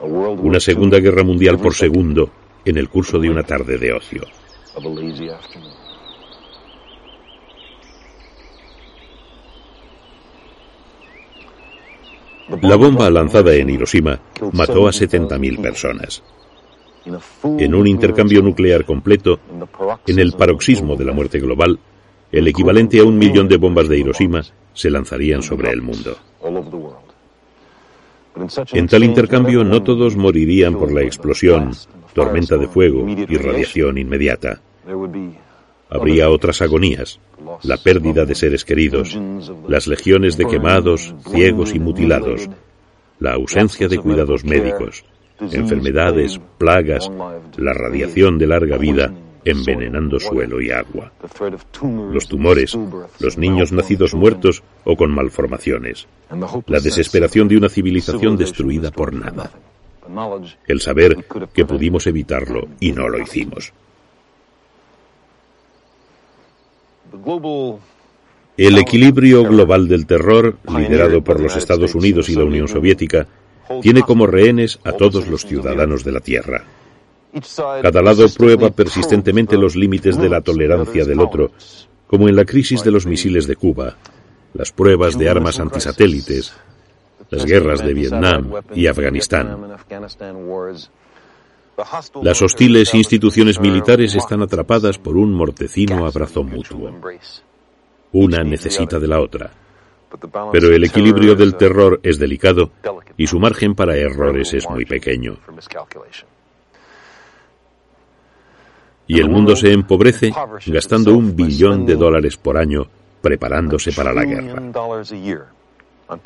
Una 0.00 0.60
segunda 0.60 0.98
guerra 0.98 1.22
mundial 1.22 1.58
por 1.58 1.74
segundo 1.74 2.30
en 2.64 2.78
el 2.78 2.88
curso 2.88 3.18
de 3.18 3.30
una 3.30 3.42
tarde 3.42 3.78
de 3.78 3.92
ocio. 3.92 4.22
La 12.60 12.76
bomba 12.76 13.10
lanzada 13.10 13.54
en 13.54 13.70
Hiroshima 13.70 14.20
mató 14.52 14.86
a 14.86 14.90
70.000 14.90 15.60
personas. 15.60 16.22
En 17.58 17.74
un 17.74 17.86
intercambio 17.86 18.42
nuclear 18.42 18.84
completo, 18.84 19.40
en 20.06 20.18
el 20.18 20.32
paroxismo 20.32 20.96
de 20.96 21.04
la 21.04 21.12
muerte 21.12 21.40
global, 21.40 21.78
el 22.32 22.48
equivalente 22.48 22.98
a 22.98 23.04
un 23.04 23.18
millón 23.18 23.46
de 23.46 23.58
bombas 23.58 23.88
de 23.88 23.98
Hiroshima 23.98 24.42
se 24.72 24.90
lanzarían 24.90 25.42
sobre 25.42 25.70
el 25.70 25.82
mundo. 25.82 26.16
En 28.72 28.88
tal 28.88 29.04
intercambio 29.04 29.62
no 29.62 29.82
todos 29.82 30.16
morirían 30.16 30.74
por 30.74 30.90
la 30.90 31.02
explosión, 31.02 31.72
tormenta 32.14 32.56
de 32.56 32.66
fuego 32.66 33.06
y 33.06 33.36
radiación 33.36 33.98
inmediata. 33.98 34.62
Habría 35.90 36.30
otras 36.30 36.62
agonías, 36.62 37.20
la 37.62 37.76
pérdida 37.76 38.24
de 38.24 38.34
seres 38.34 38.64
queridos, 38.64 39.18
las 39.68 39.86
legiones 39.86 40.38
de 40.38 40.46
quemados, 40.46 41.14
ciegos 41.30 41.74
y 41.74 41.78
mutilados, 41.78 42.48
la 43.18 43.34
ausencia 43.34 43.88
de 43.88 43.98
cuidados 43.98 44.44
médicos, 44.44 45.04
enfermedades, 45.38 46.40
plagas, 46.56 47.10
la 47.58 47.74
radiación 47.74 48.38
de 48.38 48.46
larga 48.46 48.78
vida, 48.78 49.12
envenenando 49.44 50.20
suelo 50.20 50.60
y 50.60 50.70
agua, 50.70 51.12
los 52.12 52.28
tumores, 52.28 52.76
los 53.18 53.38
niños 53.38 53.72
nacidos 53.72 54.14
muertos 54.14 54.62
o 54.84 54.96
con 54.96 55.10
malformaciones, 55.10 56.06
la 56.66 56.80
desesperación 56.80 57.48
de 57.48 57.56
una 57.56 57.68
civilización 57.68 58.36
destruida 58.36 58.90
por 58.90 59.12
nada, 59.12 59.50
el 60.66 60.80
saber 60.80 61.24
que 61.52 61.64
pudimos 61.64 62.06
evitarlo 62.06 62.68
y 62.80 62.92
no 62.92 63.08
lo 63.08 63.18
hicimos. 63.18 63.72
El 68.56 68.78
equilibrio 68.78 69.44
global 69.44 69.88
del 69.88 70.06
terror, 70.06 70.56
liderado 70.68 71.22
por 71.22 71.40
los 71.40 71.56
Estados 71.56 71.94
Unidos 71.94 72.28
y 72.28 72.34
la 72.34 72.44
Unión 72.44 72.68
Soviética, 72.68 73.26
tiene 73.80 74.02
como 74.02 74.26
rehenes 74.26 74.78
a 74.84 74.92
todos 74.92 75.26
los 75.28 75.46
ciudadanos 75.46 76.04
de 76.04 76.12
la 76.12 76.20
Tierra. 76.20 76.64
Cada 77.82 78.02
lado 78.02 78.26
prueba 78.28 78.70
persistentemente 78.70 79.56
los 79.56 79.74
límites 79.74 80.18
de 80.18 80.28
la 80.28 80.42
tolerancia 80.42 81.04
del 81.04 81.20
otro, 81.20 81.50
como 82.06 82.28
en 82.28 82.36
la 82.36 82.44
crisis 82.44 82.84
de 82.84 82.90
los 82.90 83.06
misiles 83.06 83.46
de 83.46 83.56
Cuba, 83.56 83.96
las 84.52 84.70
pruebas 84.70 85.18
de 85.18 85.30
armas 85.30 85.58
antisatélites, 85.58 86.54
las 87.30 87.46
guerras 87.46 87.84
de 87.84 87.94
Vietnam 87.94 88.52
y 88.74 88.86
Afganistán. 88.86 89.78
Las 92.22 92.42
hostiles 92.42 92.94
instituciones 92.94 93.58
militares 93.58 94.14
están 94.14 94.42
atrapadas 94.42 94.98
por 94.98 95.16
un 95.16 95.32
mortecino 95.32 96.06
abrazo 96.06 96.42
mutuo. 96.42 96.92
Una 98.12 98.42
necesita 98.44 98.98
de 98.98 99.08
la 99.08 99.20
otra. 99.20 99.50
Pero 100.52 100.68
el 100.68 100.84
equilibrio 100.84 101.34
del 101.34 101.56
terror 101.56 101.98
es 102.02 102.18
delicado 102.18 102.72
y 103.16 103.26
su 103.26 103.40
margen 103.40 103.74
para 103.74 103.96
errores 103.96 104.52
es 104.52 104.68
muy 104.68 104.84
pequeño. 104.84 105.38
Y 109.12 109.20
el 109.20 109.28
mundo 109.28 109.54
se 109.54 109.70
empobrece 109.70 110.32
gastando 110.68 111.12
un 111.12 111.36
billón 111.36 111.84
de 111.84 111.96
dólares 111.96 112.38
por 112.38 112.56
año 112.56 112.86
preparándose 113.20 113.92
para 113.92 114.10
la 114.14 114.24
guerra 114.24 114.62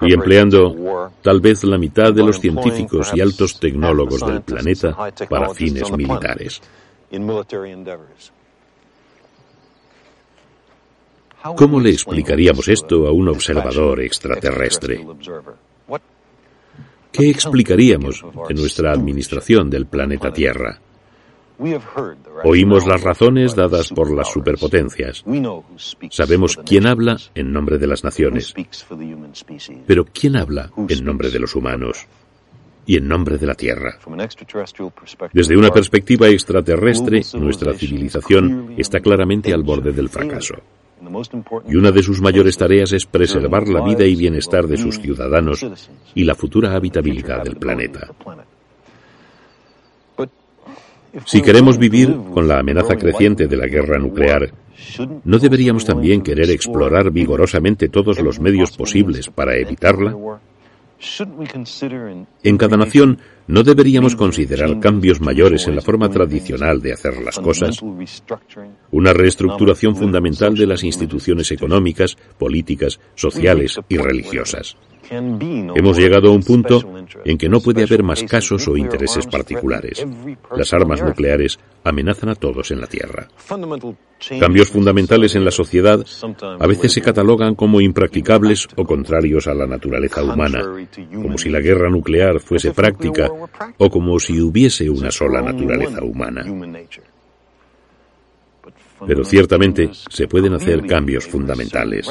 y 0.02 0.14
empleando 0.14 1.10
tal 1.20 1.40
vez 1.40 1.64
la 1.64 1.78
mitad 1.78 2.12
de 2.12 2.22
los 2.22 2.38
científicos 2.38 3.10
y 3.12 3.20
altos 3.20 3.58
tecnólogos 3.58 4.24
del 4.24 4.40
planeta 4.42 4.96
para 5.28 5.48
fines 5.50 5.90
militares. 5.90 6.62
¿Cómo 11.56 11.80
le 11.80 11.90
explicaríamos 11.90 12.68
esto 12.68 13.08
a 13.08 13.12
un 13.12 13.28
observador 13.28 14.00
extraterrestre? 14.00 15.04
¿Qué 17.10 17.30
explicaríamos 17.30 18.24
de 18.46 18.54
nuestra 18.54 18.92
administración 18.92 19.68
del 19.70 19.86
planeta 19.86 20.32
Tierra? 20.32 20.80
Oímos 22.44 22.86
las 22.86 23.02
razones 23.02 23.54
dadas 23.54 23.90
por 23.90 24.14
las 24.14 24.30
superpotencias. 24.30 25.24
Sabemos 26.10 26.58
quién 26.64 26.86
habla 26.86 27.16
en 27.34 27.52
nombre 27.52 27.78
de 27.78 27.86
las 27.86 28.04
naciones. 28.04 28.54
Pero 29.86 30.04
¿quién 30.04 30.36
habla 30.36 30.70
en 30.88 31.04
nombre 31.04 31.30
de 31.30 31.38
los 31.38 31.54
humanos? 31.54 32.06
y 32.88 32.96
en 32.96 33.08
nombre 33.08 33.36
de 33.36 33.46
la 33.46 33.54
Tierra. 33.54 33.98
Desde 35.32 35.56
una 35.56 35.70
perspectiva 35.70 36.28
extraterrestre, 36.28 37.22
nuestra 37.34 37.74
civilización 37.74 38.74
está 38.78 39.00
claramente 39.00 39.52
al 39.52 39.64
borde 39.64 39.92
del 39.92 40.08
fracaso. 40.08 40.54
Y 41.68 41.76
una 41.76 41.90
de 41.90 42.02
sus 42.02 42.20
mayores 42.20 42.56
tareas 42.56 42.92
es 42.92 43.04
preservar 43.04 43.68
la 43.68 43.84
vida 43.84 44.04
y 44.04 44.16
bienestar 44.16 44.66
de 44.66 44.78
sus 44.78 44.98
ciudadanos 44.98 45.66
y 46.14 46.24
la 46.24 46.34
futura 46.34 46.74
habitabilidad 46.74 47.42
del 47.42 47.56
planeta. 47.56 48.08
Si 51.24 51.40
queremos 51.40 51.78
vivir 51.78 52.14
con 52.32 52.46
la 52.46 52.58
amenaza 52.58 52.96
creciente 52.96 53.46
de 53.46 53.56
la 53.56 53.66
guerra 53.66 53.98
nuclear, 53.98 54.52
¿no 55.24 55.38
deberíamos 55.38 55.84
también 55.84 56.22
querer 56.22 56.50
explorar 56.50 57.10
vigorosamente 57.10 57.88
todos 57.88 58.20
los 58.20 58.40
medios 58.40 58.76
posibles 58.76 59.28
para 59.28 59.56
evitarla? 59.56 60.14
En 62.42 62.56
cada 62.56 62.76
nación, 62.76 63.18
¿no 63.46 63.62
deberíamos 63.62 64.16
considerar 64.16 64.80
cambios 64.80 65.20
mayores 65.20 65.66
en 65.68 65.76
la 65.76 65.82
forma 65.82 66.08
tradicional 66.08 66.80
de 66.80 66.94
hacer 66.94 67.22
las 67.22 67.38
cosas? 67.38 67.82
Una 68.90 69.12
reestructuración 69.12 69.94
fundamental 69.94 70.54
de 70.54 70.66
las 70.66 70.84
instituciones 70.84 71.50
económicas, 71.50 72.16
políticas, 72.38 72.98
sociales 73.14 73.78
y 73.88 73.98
religiosas. 73.98 74.76
Hemos 75.10 75.98
llegado 75.98 76.28
a 76.28 76.32
un 76.32 76.42
punto 76.42 76.82
en 77.24 77.38
que 77.38 77.48
no 77.48 77.60
puede 77.60 77.82
haber 77.82 78.02
más 78.02 78.22
casos 78.24 78.66
o 78.68 78.76
intereses 78.76 79.26
particulares. 79.26 80.04
Las 80.56 80.72
armas 80.72 81.02
nucleares 81.02 81.58
amenazan 81.84 82.30
a 82.30 82.34
todos 82.34 82.70
en 82.70 82.80
la 82.80 82.86
Tierra. 82.86 83.28
Cambios 84.40 84.70
fundamentales 84.70 85.34
en 85.36 85.44
la 85.44 85.50
sociedad 85.50 86.04
a 86.58 86.66
veces 86.66 86.92
se 86.92 87.02
catalogan 87.02 87.54
como 87.54 87.80
impracticables 87.80 88.66
o 88.76 88.84
contrarios 88.84 89.46
a 89.46 89.54
la 89.54 89.66
naturaleza 89.66 90.22
humana, 90.22 90.62
como 91.14 91.38
si 91.38 91.50
la 91.50 91.60
guerra 91.60 91.90
nuclear 91.90 92.40
fuese 92.40 92.72
práctica 92.72 93.30
o 93.78 93.90
como 93.90 94.18
si 94.18 94.40
hubiese 94.40 94.88
una 94.88 95.10
sola 95.10 95.42
naturaleza 95.42 96.02
humana. 96.02 96.44
Pero 99.06 99.24
ciertamente 99.24 99.90
se 99.92 100.26
pueden 100.26 100.54
hacer 100.54 100.86
cambios 100.86 101.26
fundamentales. 101.26 102.08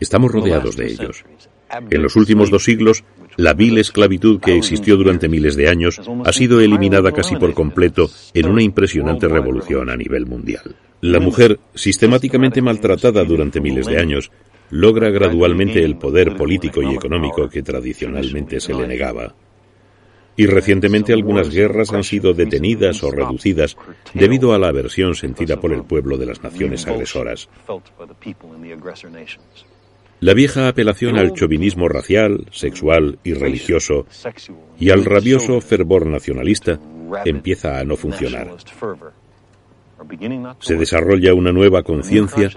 Estamos 0.00 0.32
rodeados 0.32 0.76
de 0.76 0.86
ellos. 0.86 1.24
En 1.90 2.02
los 2.02 2.16
últimos 2.16 2.50
dos 2.50 2.64
siglos, 2.64 3.04
la 3.36 3.54
vil 3.54 3.78
esclavitud 3.78 4.40
que 4.40 4.56
existió 4.56 4.96
durante 4.96 5.28
miles 5.28 5.54
de 5.56 5.68
años 5.68 6.00
ha 6.24 6.32
sido 6.32 6.60
eliminada 6.60 7.12
casi 7.12 7.36
por 7.36 7.54
completo 7.54 8.10
en 8.34 8.48
una 8.48 8.62
impresionante 8.62 9.28
revolución 9.28 9.90
a 9.90 9.96
nivel 9.96 10.26
mundial. 10.26 10.76
La 11.00 11.20
mujer, 11.20 11.60
sistemáticamente 11.74 12.62
maltratada 12.62 13.22
durante 13.24 13.60
miles 13.60 13.86
de 13.86 14.00
años, 14.00 14.32
logra 14.70 15.10
gradualmente 15.10 15.84
el 15.84 15.96
poder 15.96 16.36
político 16.36 16.82
y 16.82 16.94
económico 16.94 17.48
que 17.48 17.62
tradicionalmente 17.62 18.60
se 18.60 18.74
le 18.74 18.86
negaba. 18.86 19.34
Y 20.36 20.46
recientemente 20.46 21.12
algunas 21.12 21.50
guerras 21.50 21.92
han 21.92 22.04
sido 22.04 22.32
detenidas 22.32 23.02
o 23.02 23.10
reducidas 23.10 23.76
debido 24.14 24.52
a 24.52 24.58
la 24.58 24.68
aversión 24.68 25.14
sentida 25.14 25.60
por 25.60 25.72
el 25.72 25.84
pueblo 25.84 26.16
de 26.16 26.26
las 26.26 26.42
naciones 26.42 26.86
agresoras. 26.86 27.48
La 30.20 30.34
vieja 30.34 30.66
apelación 30.66 31.16
al 31.16 31.32
chauvinismo 31.32 31.88
racial, 31.88 32.46
sexual 32.50 33.18
y 33.22 33.34
religioso 33.34 34.06
y 34.78 34.90
al 34.90 35.04
rabioso 35.04 35.60
fervor 35.60 36.06
nacionalista 36.06 36.80
empieza 37.24 37.78
a 37.78 37.84
no 37.84 37.96
funcionar. 37.96 38.56
Se 40.58 40.76
desarrolla 40.76 41.34
una 41.34 41.52
nueva 41.52 41.84
conciencia 41.84 42.50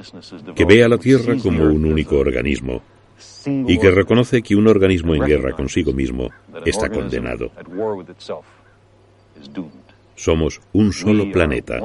que 0.55 0.65
ve 0.65 0.83
a 0.83 0.89
la 0.89 0.97
Tierra 0.97 1.35
como 1.37 1.63
un 1.63 1.85
único 1.85 2.17
organismo 2.17 2.81
y 3.45 3.77
que 3.77 3.91
reconoce 3.91 4.41
que 4.41 4.55
un 4.55 4.67
organismo 4.67 5.13
en 5.13 5.25
guerra 5.25 5.51
consigo 5.51 5.93
mismo 5.93 6.29
está 6.65 6.89
condenado. 6.89 7.51
Somos 10.15 10.61
un 10.73 10.93
solo 10.93 11.31
planeta 11.31 11.79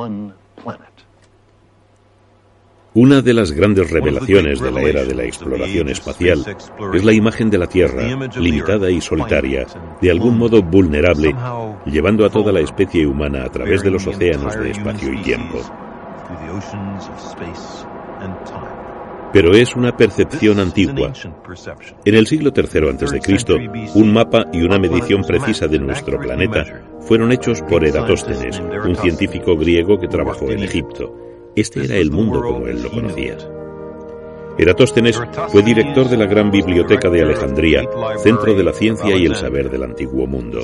una 2.97 3.21
de 3.21 3.35
las 3.35 3.53
grandes 3.53 3.91
revelaciones 3.91 4.59
de 4.59 4.73
la 4.73 4.81
era 4.81 5.05
de 5.05 5.15
la 5.15 5.25
exploración 5.25 5.91
espacial 5.91 6.43
es 6.95 7.05
la 7.05 7.13
imagen 7.13 7.51
de 7.51 7.59
la 7.59 7.67
Tierra, 7.67 8.09
limitada 8.39 8.91
y 8.91 9.03
solitaria, 9.03 9.67
de 10.01 10.11
algún 10.11 10.39
modo 10.39 10.63
vulnerable, 10.63 11.35
llevando 11.85 12.25
a 12.25 12.31
toda 12.31 12.53
la 12.53 12.61
especie 12.61 13.07
humana 13.07 13.45
a 13.45 13.51
través 13.51 13.83
de 13.83 13.91
los 13.91 14.07
océanos 14.07 14.59
de 14.59 14.71
espacio 14.71 15.13
y 15.13 15.23
tiempo. 15.23 15.61
pero 19.31 19.53
es 19.53 19.77
una 19.77 19.95
percepción 19.95 20.59
antigua. 20.59 21.13
En 22.07 22.15
el 22.15 22.27
siglo 22.27 22.53
III 22.57 22.89
a.C., 22.89 23.71
un 23.95 24.11
mapa 24.11 24.47
y 24.55 24.63
una 24.63 24.79
medición 24.79 25.21
precisa 25.23 25.67
de 25.67 25.79
nuestro 25.79 26.19
planeta 26.19 26.65
fueron 27.01 27.31
hechos 27.31 27.61
por 27.61 27.85
Eratóstenes, 27.85 28.59
un 28.59 28.97
científico 28.97 29.55
griego 29.55 29.99
que 29.99 30.09
trabajó 30.09 30.51
en 30.51 30.63
Egipto. 30.63 31.26
Este 31.57 31.85
era 31.85 31.97
el 31.97 32.11
mundo 32.11 32.43
como 32.43 32.67
él 32.67 32.83
lo 32.83 32.91
conocía. 32.91 33.39
Eratóstenes 34.59 35.19
fue 35.49 35.63
director 35.63 36.09
de 36.09 36.17
la 36.19 36.27
gran 36.27 36.51
biblioteca 36.51 37.09
de 37.09 37.23
Alejandría, 37.23 37.83
centro 38.19 38.55
de 38.55 38.63
la 38.63 38.73
ciencia 38.75 39.17
y 39.17 39.25
el 39.25 39.35
saber 39.35 39.71
del 39.71 39.83
antiguo 39.83 40.27
mundo. 40.27 40.61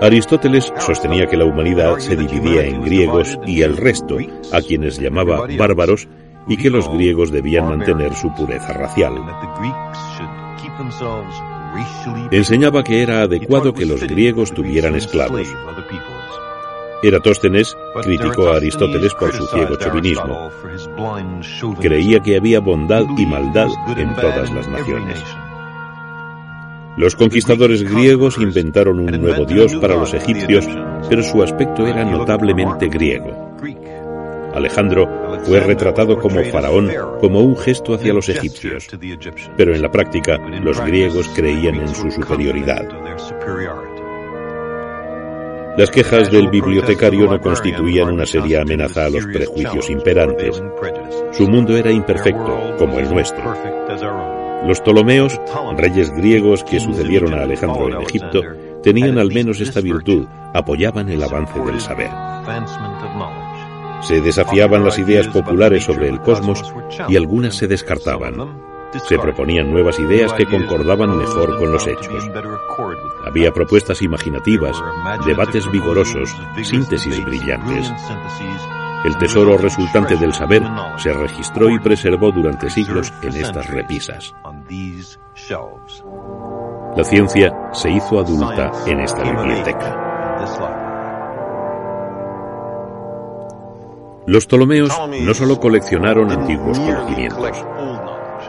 Aristóteles 0.00 0.72
sostenía 0.78 1.26
que 1.26 1.36
la 1.36 1.44
humanidad 1.44 1.98
se 1.98 2.16
dividía 2.16 2.64
en 2.64 2.80
griegos 2.80 3.38
y 3.46 3.62
el 3.62 3.76
resto, 3.76 4.18
a 4.52 4.62
quienes 4.62 4.98
llamaba 4.98 5.46
bárbaros, 5.58 6.08
y 6.48 6.56
que 6.56 6.70
los 6.70 6.88
griegos 6.88 7.30
debían 7.30 7.68
mantener 7.68 8.14
su 8.14 8.32
pureza 8.34 8.72
racial. 8.72 9.14
Enseñaba 12.30 12.82
que 12.82 13.02
era 13.02 13.22
adecuado 13.22 13.74
que 13.74 13.86
los 13.86 14.00
griegos 14.02 14.52
tuvieran 14.52 14.94
esclavos. 14.94 15.48
Eratóstenes 17.02 17.76
criticó 18.02 18.50
a 18.50 18.56
Aristóteles 18.56 19.14
por 19.14 19.32
su 19.32 19.46
ciego 19.46 19.76
chauvinismo. 19.76 20.50
Creía 21.80 22.20
que 22.20 22.36
había 22.36 22.60
bondad 22.60 23.04
y 23.16 23.26
maldad 23.26 23.68
en 23.96 24.14
todas 24.14 24.50
las 24.52 24.68
naciones. 24.68 25.22
Los 26.96 27.16
conquistadores 27.16 27.82
griegos 27.82 28.36
inventaron 28.38 29.00
un 29.00 29.22
nuevo 29.22 29.46
dios 29.46 29.74
para 29.76 29.94
los 29.94 30.12
egipcios, 30.12 30.68
pero 31.08 31.22
su 31.22 31.42
aspecto 31.42 31.86
era 31.86 32.04
notablemente 32.04 32.88
griego. 32.88 33.50
Alejandro 34.54 35.08
fue 35.44 35.60
retratado 35.60 36.18
como 36.18 36.42
faraón 36.44 36.90
como 37.20 37.40
un 37.40 37.56
gesto 37.56 37.94
hacia 37.94 38.12
los 38.12 38.28
egipcios, 38.28 38.88
pero 39.56 39.74
en 39.74 39.80
la 39.80 39.90
práctica 39.90 40.36
los 40.62 40.80
griegos 40.80 41.28
creían 41.34 41.76
en 41.76 41.94
su 41.94 42.10
superioridad. 42.10 42.86
Las 45.80 45.90
quejas 45.90 46.30
del 46.30 46.50
bibliotecario 46.50 47.26
no 47.26 47.40
constituían 47.40 48.12
una 48.12 48.26
seria 48.26 48.60
amenaza 48.60 49.06
a 49.06 49.08
los 49.08 49.24
prejuicios 49.24 49.88
imperantes. 49.88 50.62
Su 51.32 51.48
mundo 51.48 51.74
era 51.74 51.90
imperfecto, 51.90 52.76
como 52.76 52.98
el 52.98 53.08
nuestro. 53.08 53.42
Los 54.66 54.78
Ptolomeos, 54.82 55.40
reyes 55.78 56.10
griegos 56.10 56.64
que 56.64 56.80
sucedieron 56.80 57.32
a 57.32 57.44
Alejandro 57.44 57.88
en 57.88 58.02
Egipto, 58.02 58.42
tenían 58.82 59.16
al 59.16 59.32
menos 59.32 59.58
esta 59.62 59.80
virtud, 59.80 60.26
apoyaban 60.52 61.08
el 61.08 61.22
avance 61.22 61.58
del 61.58 61.80
saber. 61.80 62.10
Se 64.02 64.20
desafiaban 64.20 64.84
las 64.84 64.98
ideas 64.98 65.28
populares 65.28 65.84
sobre 65.84 66.10
el 66.10 66.20
cosmos 66.20 66.62
y 67.08 67.16
algunas 67.16 67.54
se 67.54 67.68
descartaban. 67.68 68.34
Se 69.06 69.18
proponían 69.18 69.70
nuevas 69.70 69.98
ideas 69.98 70.32
que 70.32 70.46
concordaban 70.46 71.16
mejor 71.16 71.58
con 71.58 71.72
los 71.72 71.86
hechos. 71.86 72.28
Había 73.24 73.52
propuestas 73.52 74.02
imaginativas, 74.02 74.76
debates 75.24 75.70
vigorosos, 75.70 76.34
síntesis 76.62 77.24
brillantes. 77.24 77.92
El 79.04 79.16
tesoro 79.16 79.56
resultante 79.56 80.16
del 80.16 80.34
saber 80.34 80.62
se 80.98 81.12
registró 81.12 81.70
y 81.70 81.78
preservó 81.78 82.30
durante 82.32 82.68
siglos 82.68 83.12
en 83.22 83.34
estas 83.36 83.66
repisas. 83.68 84.34
La 86.96 87.04
ciencia 87.04 87.52
se 87.72 87.90
hizo 87.90 88.18
adulta 88.18 88.72
en 88.86 89.00
esta 89.00 89.22
biblioteca. 89.22 90.10
Los 94.26 94.46
Ptolomeos 94.46 94.92
no 95.22 95.34
solo 95.34 95.58
coleccionaron 95.58 96.30
antiguos 96.30 96.78
conocimientos, 96.78 97.64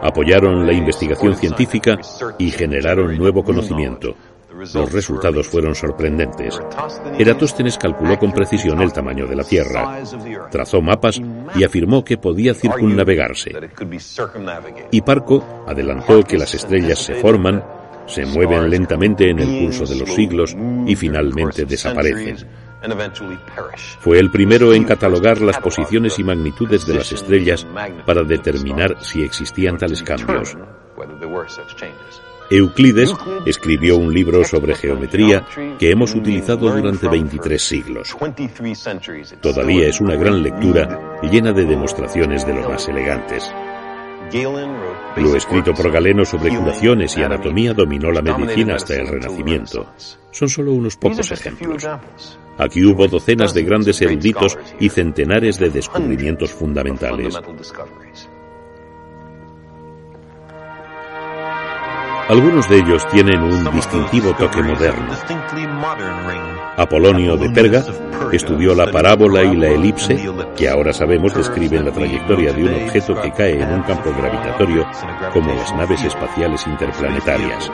apoyaron 0.02 0.66
la 0.66 0.74
investigación 0.74 1.36
científica 1.36 2.00
y 2.38 2.52
generaron 2.52 3.18
nuevo 3.18 3.44
conocimiento, 3.44 4.16
los 4.54 4.92
resultados 4.92 5.48
fueron 5.48 5.76
sorprendentes. 5.76 6.60
Eratóstenes 7.18 7.78
calculó 7.78 8.20
con 8.20 8.32
precisión 8.32 8.82
el 8.82 8.92
tamaño 8.92 9.26
de 9.26 9.36
la 9.36 9.44
Tierra, 9.44 10.00
trazó 10.52 10.82
mapas 10.82 11.22
y 11.56 11.64
afirmó 11.64 12.04
que 12.04 12.18
podía 12.18 12.54
circunnavegarse. 12.54 13.52
Parco 15.02 15.64
adelantó 15.68 16.24
que 16.24 16.38
las 16.38 16.54
estrellas 16.54 17.00
se 17.00 17.16
forman, 17.16 17.64
se 18.06 18.26
mueven 18.26 18.70
lentamente 18.70 19.30
en 19.30 19.40
el 19.40 19.66
curso 19.66 19.86
de 19.86 19.96
los 20.00 20.14
siglos 20.14 20.56
y 20.86 20.96
finalmente 20.96 21.66
desaparecen. 21.66 22.38
Fue 24.00 24.20
el 24.20 24.32
primero 24.32 24.74
en 24.74 24.84
catalogar 24.84 25.42
las 25.42 25.60
posiciones 25.60 26.18
y 26.20 26.24
magnitudes 26.24 26.86
de 26.86 26.96
las 26.96 27.12
estrellas 27.12 27.66
para 28.06 28.24
determinar 28.24 28.98
si 29.02 29.22
existían 29.22 29.78
tales 29.78 30.02
cambios. 30.02 30.58
Euclides 32.50 33.14
escribió 33.46 33.96
un 33.96 34.14
libro 34.14 34.44
sobre 34.44 34.76
geometría 34.76 35.46
que 35.80 35.90
hemos 35.90 36.14
utilizado 36.14 36.70
durante 36.70 37.08
23 37.08 37.62
siglos. 37.62 38.18
Todavía 39.40 39.88
es 39.88 40.02
una 40.02 40.16
gran 40.16 40.44
lectura 40.44 41.20
llena 41.24 41.54
de 41.54 41.66
demostraciones 41.66 42.46
de 42.46 42.54
lo 42.54 42.70
más 42.70 42.90
elegantes. 42.90 43.50
Lo 45.18 45.36
escrito 45.36 45.74
por 45.74 45.92
Galeno 45.92 46.24
sobre 46.26 46.56
curaciones 46.56 47.18
y 47.18 47.24
anatomía 47.24 47.74
dominó 47.74 48.12
la 48.12 48.22
medicina 48.22 48.76
hasta 48.76 48.96
el 48.96 49.08
Renacimiento. 49.08 49.88
Son 50.32 50.48
solo 50.48 50.72
unos 50.72 50.96
pocos 50.96 51.32
ejemplos. 51.32 51.88
Aquí 52.58 52.86
hubo 52.86 53.08
docenas 53.08 53.54
de 53.54 53.64
grandes 53.64 54.02
eruditos 54.02 54.58
y 54.80 54.90
centenares 54.90 55.60
de 55.60 55.70
descubrimientos 55.70 56.52
fundamentales. 56.52 57.38
Algunos 62.30 62.70
de 62.70 62.78
ellos 62.78 63.06
tienen 63.10 63.42
un 63.42 63.72
distintivo 63.72 64.34
toque 64.36 64.64
moderno. 64.64 65.12
Apolonio 66.78 67.36
de 67.38 67.50
Perga 67.50 67.84
estudió 68.32 68.74
la 68.74 68.90
parábola 68.92 69.44
y 69.44 69.56
la 69.56 69.68
elipse, 69.68 70.18
que 70.56 70.70
ahora 70.70 70.94
sabemos 70.94 71.34
describen 71.34 71.86
la 71.86 71.92
trayectoria 71.92 72.54
de 72.54 72.64
un 72.64 72.74
objeto 72.74 73.20
que 73.22 73.32
cae 73.32 73.62
en 73.62 73.74
un 73.74 73.82
campo 73.84 74.12
gravitatorio 74.18 74.88
como 75.34 75.54
las 75.54 75.74
naves 75.76 76.04
espaciales 76.04 76.66
interplanetarias. 76.66 77.72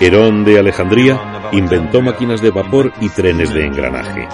Herón 0.00 0.44
de 0.44 0.58
Alejandría 0.58 1.50
inventó 1.52 2.00
máquinas 2.00 2.40
de 2.40 2.50
vapor 2.50 2.92
y 3.00 3.08
trenes 3.10 3.52
de 3.52 3.66
engranaje. 3.66 4.28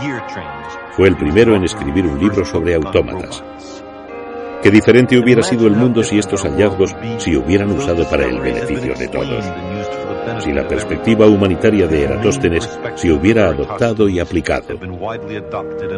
Fue 0.92 1.08
el 1.08 1.16
primero 1.16 1.56
en 1.56 1.64
escribir 1.64 2.06
un 2.06 2.18
libro 2.18 2.44
sobre 2.44 2.74
autómatas. 2.74 3.42
Qué 4.62 4.70
diferente 4.70 5.18
hubiera 5.18 5.42
sido 5.42 5.66
el 5.66 5.74
mundo 5.74 6.04
si 6.04 6.18
estos 6.18 6.42
hallazgos 6.44 6.94
se 7.18 7.36
hubieran 7.36 7.72
usado 7.72 8.08
para 8.08 8.26
el 8.26 8.38
beneficio 8.38 8.94
de 8.94 9.08
todos. 9.08 9.44
Si 10.40 10.52
la 10.52 10.66
perspectiva 10.66 11.26
humanitaria 11.26 11.86
de 11.86 12.04
Eratóstenes 12.04 12.68
se 12.96 13.12
hubiera 13.12 13.48
adoptado 13.48 14.08
y 14.08 14.20
aplicado. 14.20 14.78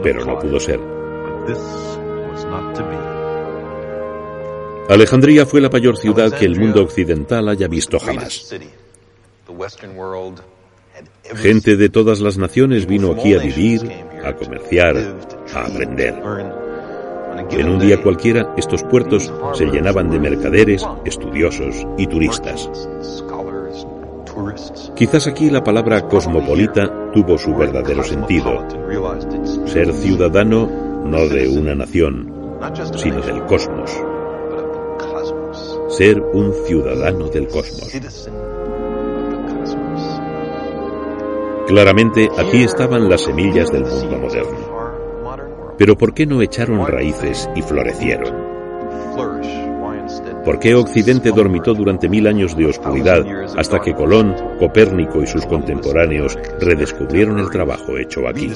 Pero 0.02 0.24
no 0.24 0.38
pudo 0.38 0.60
ser. 0.60 0.80
Alejandría 4.88 5.46
fue 5.46 5.60
la 5.60 5.70
mayor 5.70 5.96
ciudad 5.96 6.32
que 6.32 6.44
el 6.44 6.58
mundo 6.58 6.82
occidental 6.82 7.48
haya 7.48 7.68
visto 7.68 7.98
jamás. 7.98 8.54
Gente 11.36 11.76
de 11.76 11.88
todas 11.88 12.20
las 12.20 12.36
naciones 12.36 12.86
vino 12.86 13.12
aquí 13.12 13.34
a 13.34 13.38
vivir, 13.38 13.90
a 14.24 14.34
comerciar, 14.34 14.96
a 15.54 15.66
aprender. 15.66 16.14
En 17.50 17.68
un 17.68 17.78
día 17.78 18.00
cualquiera, 18.02 18.54
estos 18.56 18.82
puertos 18.84 19.32
se 19.54 19.66
llenaban 19.66 20.10
de 20.10 20.20
mercaderes, 20.20 20.86
estudiosos 21.04 21.86
y 21.98 22.06
turistas. 22.06 22.70
Quizás 24.94 25.26
aquí 25.26 25.50
la 25.50 25.62
palabra 25.62 26.08
cosmopolita 26.08 27.10
tuvo 27.12 27.38
su 27.38 27.54
verdadero 27.54 28.02
sentido. 28.02 28.66
Ser 29.66 29.92
ciudadano 29.92 30.68
no 31.04 31.28
de 31.28 31.48
una 31.48 31.74
nación, 31.74 32.32
sino 32.96 33.20
del 33.20 33.44
cosmos. 33.44 33.90
Ser 35.88 36.20
un 36.20 36.52
ciudadano 36.66 37.28
del 37.28 37.48
cosmos. 37.48 37.92
Claramente 41.66 42.28
aquí 42.36 42.62
estaban 42.62 43.08
las 43.08 43.22
semillas 43.22 43.70
del 43.70 43.84
mundo 43.84 44.18
moderno. 44.18 44.74
Pero 45.78 45.96
¿por 45.96 46.14
qué 46.14 46.26
no 46.26 46.42
echaron 46.42 46.86
raíces 46.86 47.48
y 47.56 47.62
florecieron? 47.62 48.53
¿Por 50.44 50.58
qué 50.58 50.74
Occidente 50.74 51.30
dormitó 51.30 51.72
durante 51.74 52.08
mil 52.08 52.26
años 52.26 52.56
de 52.56 52.66
oscuridad 52.66 53.24
hasta 53.58 53.80
que 53.80 53.94
Colón, 53.94 54.34
Copérnico 54.58 55.22
y 55.22 55.26
sus 55.26 55.46
contemporáneos 55.46 56.38
redescubrieron 56.60 57.38
el 57.38 57.50
trabajo 57.50 57.96
hecho 57.96 58.28
aquí? 58.28 58.50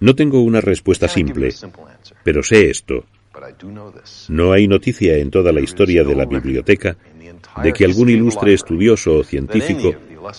No 0.00 0.14
tengo 0.14 0.42
una 0.42 0.60
respuesta 0.60 1.08
simple, 1.08 1.52
pero 2.22 2.42
sé 2.42 2.70
esto. 2.70 3.04
No 4.28 4.52
hay 4.52 4.68
noticia 4.68 5.16
en 5.16 5.30
toda 5.30 5.52
la 5.52 5.60
historia 5.60 6.04
de 6.04 6.14
la 6.14 6.24
biblioteca 6.24 6.96
de 7.62 7.72
que 7.72 7.84
algún 7.84 8.10
ilustre 8.10 8.54
estudioso 8.54 9.18
o 9.18 9.24
científico 9.24 9.94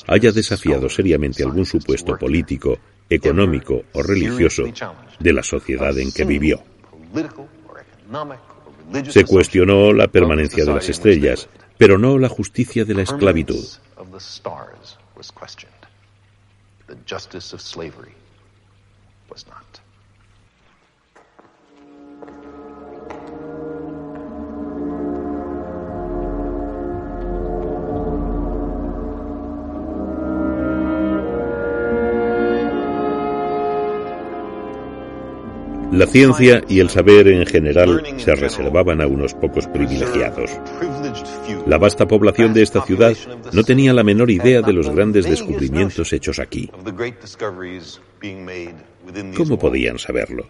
haya 0.08 0.32
desafiado 0.32 0.90
seriamente 0.90 1.44
algún 1.44 1.66
supuesto 1.66 2.18
político 2.18 2.78
económico 3.10 3.84
o 3.94 4.02
religioso 4.02 4.64
de 5.20 5.34
la 5.34 5.44
sociedad 5.44 5.98
en 5.98 6.12
que 6.12 6.24
vivió. 6.24 6.62
Se 9.10 9.26
cuestionó 9.26 9.94
la 9.94 10.08
permanencia 10.08 10.66
de 10.66 10.74
las 10.74 10.90
estrellas, 10.90 11.48
pero 11.78 11.98
no 11.98 12.18
la 12.18 12.30
justicia 12.30 12.86
de 12.86 12.94
la 12.94 13.02
esclavitud. 13.04 13.66
La 35.94 36.08
ciencia 36.08 36.64
y 36.68 36.80
el 36.80 36.90
saber 36.90 37.28
en 37.28 37.46
general 37.46 38.02
se 38.18 38.34
reservaban 38.34 39.00
a 39.00 39.06
unos 39.06 39.36
pocos 39.36 39.68
privilegiados. 39.68 40.50
La 41.68 41.78
vasta 41.78 42.08
población 42.08 42.52
de 42.52 42.64
esta 42.64 42.82
ciudad 42.82 43.16
no 43.52 43.64
tenía 43.64 43.94
la 43.94 44.04
menor 44.04 44.32
idea 44.32 44.64
de 44.64 44.74
los 44.74 44.90
grandes 44.90 45.26
descubrimientos 45.26 46.12
hechos 46.12 46.40
aquí. 46.40 46.72
¿Cómo 49.38 49.60
podían 49.60 50.00
saberlo? 50.00 50.48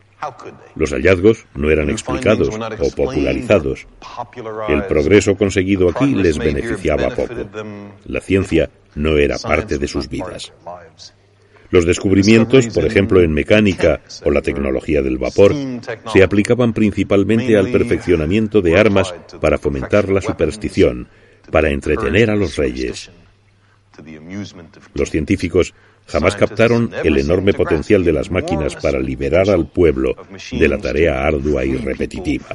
Los 0.75 0.91
hallazgos 0.91 1.45
no 1.55 1.69
eran 1.69 1.89
explicados 1.89 2.47
o 2.47 2.95
popularizados. 2.95 3.85
El 4.69 4.85
progreso 4.85 5.35
conseguido 5.35 5.89
aquí 5.89 6.15
les 6.15 6.37
beneficiaba 6.37 7.09
poco. 7.09 7.33
La 8.05 8.21
ciencia 8.21 8.69
no 8.95 9.17
era 9.17 9.37
parte 9.39 9.77
de 9.77 9.87
sus 9.89 10.07
vidas. 10.07 10.53
Los 11.73 11.87
descubrimientos, 11.87 12.67
por 12.67 12.85
ejemplo, 12.85 13.19
en 13.23 13.33
mecánica 13.33 14.01
o 14.23 14.29
la 14.29 14.43
tecnología 14.43 15.01
del 15.01 15.17
vapor, 15.17 15.55
se 16.13 16.21
aplicaban 16.21 16.71
principalmente 16.71 17.57
al 17.57 17.71
perfeccionamiento 17.71 18.61
de 18.61 18.77
armas 18.77 19.11
para 19.41 19.57
fomentar 19.57 20.07
la 20.09 20.21
superstición, 20.21 21.07
para 21.49 21.71
entretener 21.71 22.29
a 22.29 22.35
los 22.35 22.57
reyes. 22.57 23.09
Los 24.93 25.09
científicos 25.09 25.73
jamás 26.05 26.35
captaron 26.35 26.91
el 27.03 27.17
enorme 27.17 27.53
potencial 27.53 28.03
de 28.03 28.13
las 28.13 28.29
máquinas 28.29 28.75
para 28.75 28.99
liberar 28.99 29.49
al 29.49 29.65
pueblo 29.65 30.15
de 30.51 30.67
la 30.67 30.77
tarea 30.77 31.25
ardua 31.25 31.65
y 31.65 31.75
repetitiva. 31.77 32.49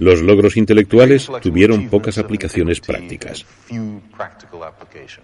Los 0.00 0.22
logros 0.22 0.56
intelectuales 0.56 1.28
tuvieron 1.42 1.90
pocas 1.90 2.16
aplicaciones 2.16 2.80
prácticas. 2.80 3.44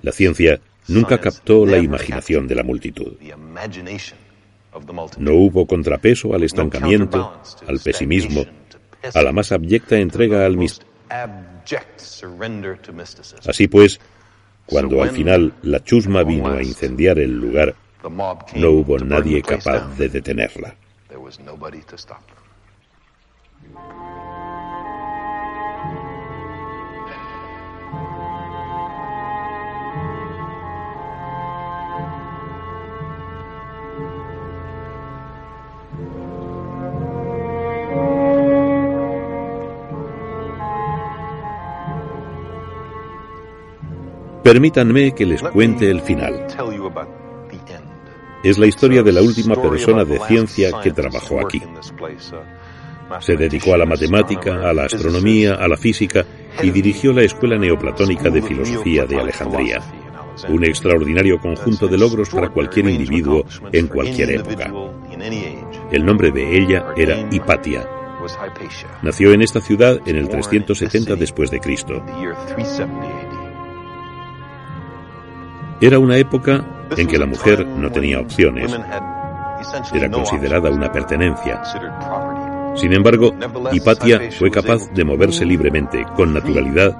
La 0.02 0.12
ciencia 0.12 0.60
nunca 0.88 1.18
captó 1.18 1.64
la 1.64 1.78
imaginación 1.78 2.46
de 2.46 2.54
la 2.54 2.62
multitud. 2.62 3.14
No 5.16 5.32
hubo 5.32 5.66
contrapeso 5.66 6.34
al 6.34 6.42
estancamiento, 6.42 7.40
al 7.66 7.80
pesimismo, 7.80 8.44
a 9.14 9.22
la 9.22 9.32
más 9.32 9.50
abyecta 9.50 9.96
entrega 9.96 10.44
al 10.44 10.58
misterio. 10.58 10.92
Así 13.46 13.68
pues, 13.68 13.98
cuando 14.66 15.02
al 15.02 15.10
final 15.10 15.54
la 15.62 15.82
chusma 15.82 16.22
vino 16.22 16.52
a 16.52 16.62
incendiar 16.62 17.18
el 17.18 17.32
lugar, 17.32 17.74
no 18.54 18.70
hubo 18.72 18.98
nadie 18.98 19.40
capaz 19.40 19.96
de 19.96 20.10
detenerla. 20.10 20.74
Permítanme 44.46 45.12
que 45.12 45.26
les 45.26 45.42
cuente 45.42 45.90
el 45.90 46.00
final. 46.02 46.46
Es 48.44 48.58
la 48.58 48.66
historia 48.68 49.02
de 49.02 49.10
la 49.10 49.20
última 49.20 49.60
persona 49.60 50.04
de 50.04 50.20
ciencia 50.20 50.70
que 50.80 50.92
trabajó 50.92 51.40
aquí. 51.40 51.60
Se 53.18 53.36
dedicó 53.36 53.74
a 53.74 53.78
la 53.78 53.86
matemática, 53.86 54.68
a 54.68 54.72
la 54.72 54.84
astronomía, 54.84 55.54
a 55.54 55.66
la 55.66 55.76
física 55.76 56.24
y 56.62 56.70
dirigió 56.70 57.12
la 57.12 57.22
Escuela 57.22 57.58
Neoplatónica 57.58 58.30
de 58.30 58.40
Filosofía 58.40 59.04
de 59.04 59.18
Alejandría, 59.18 59.80
un 60.48 60.64
extraordinario 60.64 61.40
conjunto 61.40 61.88
de 61.88 61.98
logros 61.98 62.30
para 62.30 62.48
cualquier 62.50 62.88
individuo 62.88 63.44
en 63.72 63.88
cualquier 63.88 64.30
época. 64.30 64.72
El 65.90 66.04
nombre 66.04 66.30
de 66.32 66.58
ella 66.58 66.86
era 66.96 67.16
Hipatia. 67.30 67.88
Nació 69.02 69.32
en 69.32 69.42
esta 69.42 69.60
ciudad 69.60 70.00
en 70.06 70.16
el 70.16 70.28
370 70.28 71.16
después 71.16 71.50
de 71.50 71.60
Cristo. 71.60 72.02
Era 75.80 75.98
una 75.98 76.16
época 76.16 76.88
en 76.96 77.06
que 77.06 77.18
la 77.18 77.26
mujer 77.26 77.66
no 77.66 77.90
tenía 77.90 78.20
opciones. 78.20 78.74
Era 79.94 80.10
considerada 80.10 80.70
una 80.70 80.90
pertenencia. 80.90 81.62
Sin 82.74 82.92
embargo, 82.92 83.34
Hipatia 83.72 84.30
fue 84.32 84.50
capaz 84.50 84.90
de 84.92 85.04
moverse 85.04 85.44
libremente, 85.44 86.04
con 86.16 86.34
naturalidad, 86.34 86.96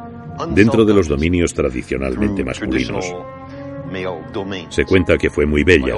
dentro 0.51 0.85
de 0.85 0.95
los 0.95 1.09
dominios 1.09 1.53
tradicionalmente 1.55 2.45
masculinos. 2.45 3.05
Se 4.69 4.85
cuenta 4.85 5.19
que 5.19 5.31
fue 5.31 5.47
muy 5.47 5.65
bella. 5.65 5.95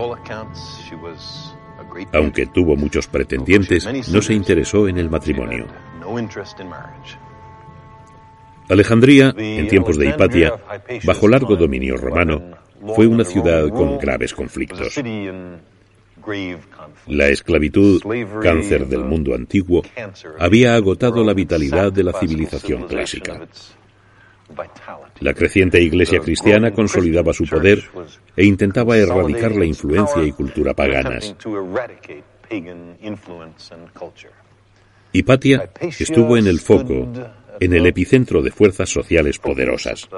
Aunque 2.13 2.47
tuvo 2.47 2.77
muchos 2.77 3.07
pretendientes, 3.07 3.87
no 4.11 4.23
se 4.23 4.35
interesó 4.35 4.89
en 4.89 4.99
el 4.99 5.11
matrimonio. 5.11 5.67
Alejandría, 8.69 9.35
en 9.37 9.69
tiempos 9.69 9.97
de 9.97 10.09
Hipatia, 10.09 10.53
bajo 11.05 11.29
largo 11.29 11.57
dominio 11.57 11.97
romano, 11.97 12.43
fue 12.95 13.07
una 13.07 13.25
ciudad 13.25 13.69
con 13.69 13.99
graves 13.99 14.35
conflictos. 14.35 15.01
La 17.07 17.29
esclavitud, 17.29 18.03
cáncer 18.43 18.87
del 18.87 19.05
mundo 19.05 19.35
antiguo, 19.35 19.83
había 20.39 20.75
agotado 20.75 21.25
la 21.25 21.33
vitalidad 21.33 21.93
de 21.93 22.05
la 22.05 22.13
civilización 22.13 22.87
clásica. 22.87 23.41
La 25.21 25.35
creciente 25.35 25.81
iglesia 25.83 26.21
cristiana 26.21 26.73
consolidaba 26.73 27.33
su 27.33 27.45
poder 27.45 27.83
e 28.37 28.45
intentaba 28.45 28.97
erradicar 28.97 29.53
la 29.53 29.65
influencia 29.65 30.23
y 30.23 30.33
cultura 30.33 30.75
paganas. 30.75 31.35
Hipatia 35.13 35.71
estuvo 35.81 36.37
en 36.37 36.47
el 36.47 36.61
foco, 36.61 37.13
en 37.61 37.73
el 37.73 37.87
epicentro 37.87 38.43
de 38.43 38.51
fuerzas 38.51 38.91
sociales 38.91 39.39
poderosas. 39.39 40.09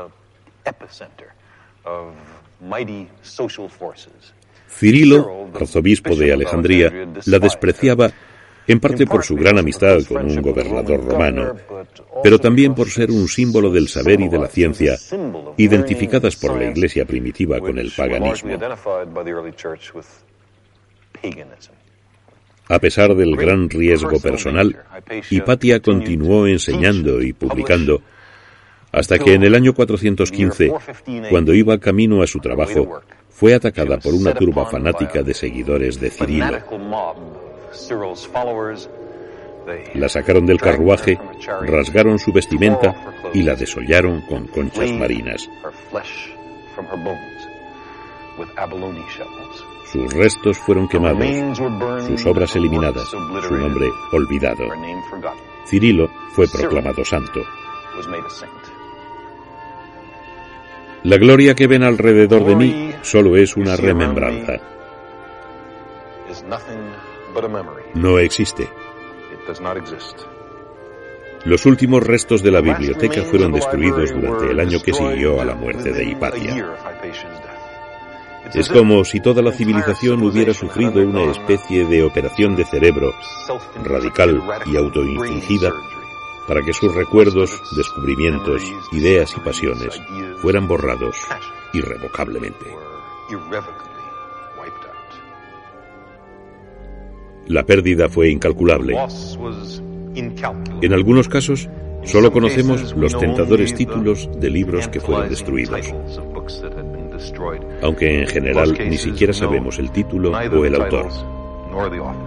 Cirilo, 4.69 5.51
arzobispo 5.55 6.15
de 6.15 6.33
Alejandría, 6.33 6.93
la 7.27 7.39
despreciaba 7.39 8.11
en 8.71 8.79
parte 8.79 9.05
por 9.05 9.25
su 9.25 9.35
gran 9.35 9.59
amistad 9.59 9.99
con 10.07 10.25
un 10.27 10.41
gobernador 10.41 11.05
romano, 11.05 11.57
pero 12.23 12.39
también 12.39 12.73
por 12.73 12.89
ser 12.89 13.11
un 13.11 13.27
símbolo 13.27 13.71
del 13.71 13.89
saber 13.89 14.21
y 14.21 14.29
de 14.29 14.39
la 14.39 14.47
ciencia, 14.47 14.97
identificadas 15.57 16.37
por 16.37 16.57
la 16.57 16.71
Iglesia 16.71 17.05
primitiva 17.05 17.59
con 17.59 17.79
el 17.79 17.91
paganismo. 17.91 18.57
A 22.69 22.79
pesar 22.79 23.17
del 23.17 23.35
gran 23.35 23.69
riesgo 23.69 24.21
personal, 24.21 24.77
Hipatia 25.29 25.81
continuó 25.81 26.47
enseñando 26.47 27.21
y 27.21 27.33
publicando 27.33 28.01
hasta 28.93 29.19
que 29.19 29.35
en 29.35 29.43
el 29.43 29.57
año 29.57 29.75
415, 29.75 30.73
cuando 31.29 31.55
iba 31.55 31.79
camino 31.79 32.23
a 32.23 32.27
su 32.29 32.39
trabajo, 32.39 33.03
fue 33.29 33.55
atacada 33.55 33.99
por 33.99 34.15
una 34.15 34.33
turba 34.33 34.67
fanática 34.67 35.23
de 35.23 35.35
seguidores 35.35 35.99
de 36.01 36.11
Cirilo. 36.11 37.50
La 39.95 40.09
sacaron 40.09 40.47
del 40.47 40.61
carruaje, 40.61 41.19
rasgaron 41.63 42.19
su 42.19 42.33
vestimenta 42.33 42.95
y 43.33 43.43
la 43.43 43.55
desollaron 43.55 44.23
con 44.23 44.47
conchas 44.49 44.91
marinas. 44.93 45.49
Sus 49.93 50.13
restos 50.13 50.59
fueron 50.59 50.89
quemados, 50.89 51.59
sus 52.07 52.27
obras 52.27 52.55
eliminadas, 52.57 53.09
su 53.09 53.55
nombre 53.55 53.87
olvidado. 54.13 54.65
Cirilo 55.67 56.09
fue 56.33 56.47
proclamado 56.49 57.05
santo. 57.05 57.41
La 61.03 61.17
gloria 61.17 61.55
que 61.55 61.67
ven 61.67 61.83
alrededor 61.83 62.45
de 62.45 62.57
mí 62.57 62.95
solo 63.03 63.37
es 63.37 63.57
una 63.57 63.77
remembranza. 63.77 64.61
No 67.95 68.19
existe. 68.19 68.69
Los 71.45 71.65
últimos 71.65 72.03
restos 72.03 72.43
de 72.43 72.51
la 72.51 72.61
biblioteca 72.61 73.23
fueron 73.23 73.53
destruidos 73.53 74.13
durante 74.13 74.51
el 74.51 74.61
año 74.61 74.79
que 74.85 74.93
siguió 74.93 75.41
a 75.41 75.45
la 75.45 75.55
muerte 75.55 75.91
de 75.91 76.05
Hipatia. 76.05 76.77
Es 78.55 78.69
como 78.69 79.05
si 79.05 79.21
toda 79.21 79.43
la 79.43 79.53
civilización 79.53 80.23
hubiera 80.23 80.53
sufrido 80.53 81.03
una 81.03 81.31
especie 81.31 81.87
de 81.87 82.03
operación 82.03 82.57
de 82.57 82.65
cerebro 82.65 83.13
radical 83.85 84.43
y 84.67 84.77
autoinfligida 84.77 85.73
para 86.47 86.63
que 86.63 86.73
sus 86.73 86.93
recuerdos, 86.95 87.63
descubrimientos, 87.77 88.63
ideas 88.93 89.35
y 89.37 89.41
pasiones 89.41 90.01
fueran 90.43 90.67
borrados 90.67 91.17
irrevocablemente. 91.73 92.77
La 97.51 97.65
pérdida 97.65 98.09
fue 98.09 98.31
incalculable. 98.31 98.97
En 100.83 100.93
algunos 100.93 101.29
casos, 101.29 101.69
solo 102.05 102.31
conocemos 102.31 102.95
los 102.95 103.19
tentadores 103.19 103.75
títulos 103.75 104.31
de 104.39 104.51
libros 104.51 104.87
que 104.87 105.01
fueron 105.01 105.29
destruidos, 105.29 105.93
aunque 107.83 108.21
en 108.21 108.29
general 108.29 108.79
ni 108.89 108.97
siquiera 108.97 109.33
sabemos 109.33 109.81
el 109.81 109.91
título 109.91 110.31
o 110.31 110.65
el 110.65 110.75
autor. 110.77 111.09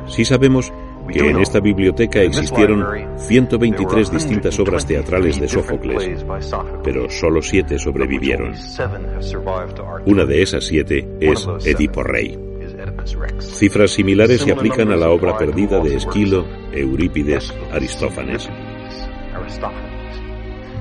Sí 0.08 0.26
sabemos 0.26 0.74
que 1.10 1.20
en 1.20 1.40
esta 1.40 1.62
biblioteca 1.62 2.22
existieron 2.22 2.86
123 3.18 4.12
distintas 4.12 4.60
obras 4.60 4.86
teatrales 4.86 5.40
de 5.40 5.48
Sófocles, 5.48 6.26
pero 6.84 7.10
solo 7.10 7.42
siete 7.42 7.80
sobrevivieron. 7.80 8.54
Una 10.06 10.26
de 10.26 10.42
esas 10.42 10.66
siete 10.66 11.08
es 11.22 11.48
Edipo 11.66 12.04
Rey. 12.04 12.53
Cifras 13.40 13.92
similares 13.92 14.42
se 14.42 14.52
aplican 14.52 14.92
a 14.92 14.96
la 14.96 15.10
obra 15.10 15.38
perdida 15.38 15.80
de 15.80 15.96
Esquilo, 15.96 16.46
Eurípides, 16.72 17.54
Aristófanes. 17.72 18.50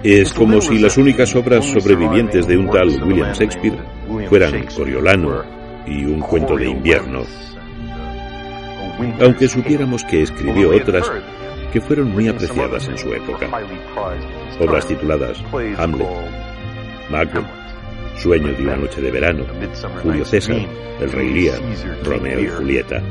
Es 0.03 0.33
como 0.33 0.61
si 0.61 0.79
las 0.79 0.97
únicas 0.97 1.35
obras 1.37 1.64
sobrevivientes 1.64 2.47
de 2.47 2.57
un 2.57 2.70
tal 2.70 2.89
William 3.05 3.33
Shakespeare 3.33 3.79
fueran 4.29 4.66
Coriolano 4.66 5.43
y 5.87 6.05
un 6.05 6.20
cuento 6.20 6.57
de 6.57 6.68
invierno, 6.68 7.23
aunque 9.20 9.49
supiéramos 9.49 10.05
que 10.05 10.23
escribió 10.23 10.70
otras 10.70 11.11
que 11.73 11.81
fueron 11.81 12.11
muy 12.12 12.29
apreciadas 12.29 12.89
en 12.89 12.99
su 12.99 13.12
época. 13.14 13.49
Obras 14.61 14.87
tituladas 14.87 15.43
Hamlet, 15.79 16.09
Macbeth, 17.11 17.62
Sueño 18.19 18.53
de 18.53 18.63
una 18.63 18.77
noche 18.77 19.01
de 19.01 19.11
verano, 19.11 19.45
Julio 20.03 20.25
César, 20.25 20.57
El 21.01 21.13
Rey 21.13 21.33
Lear, 21.33 21.61
Romeo 22.05 22.41
y 22.41 22.49
Julieta. 22.49 23.03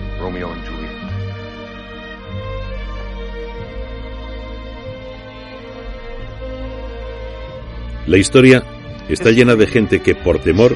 La 8.08 8.18
historia 8.18 8.64
está 9.10 9.32
llena 9.32 9.56
de 9.56 9.68
gente 9.68 10.02
que 10.02 10.16
por 10.16 10.40
temor, 10.40 10.76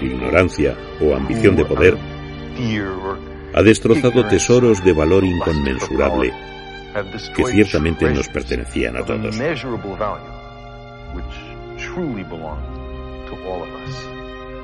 ignorancia 0.00 0.74
o 1.00 1.14
ambición 1.14 1.56
de 1.56 1.64
poder 1.64 1.96
ha 3.54 3.62
destrozado 3.62 4.26
tesoros 4.28 4.84
de 4.84 4.92
valor 4.92 5.24
inconmensurable 5.24 6.32
que 7.34 7.44
ciertamente 7.46 8.10
nos 8.10 8.28
pertenecían 8.28 8.96
a 8.96 9.04
todos. 9.04 9.36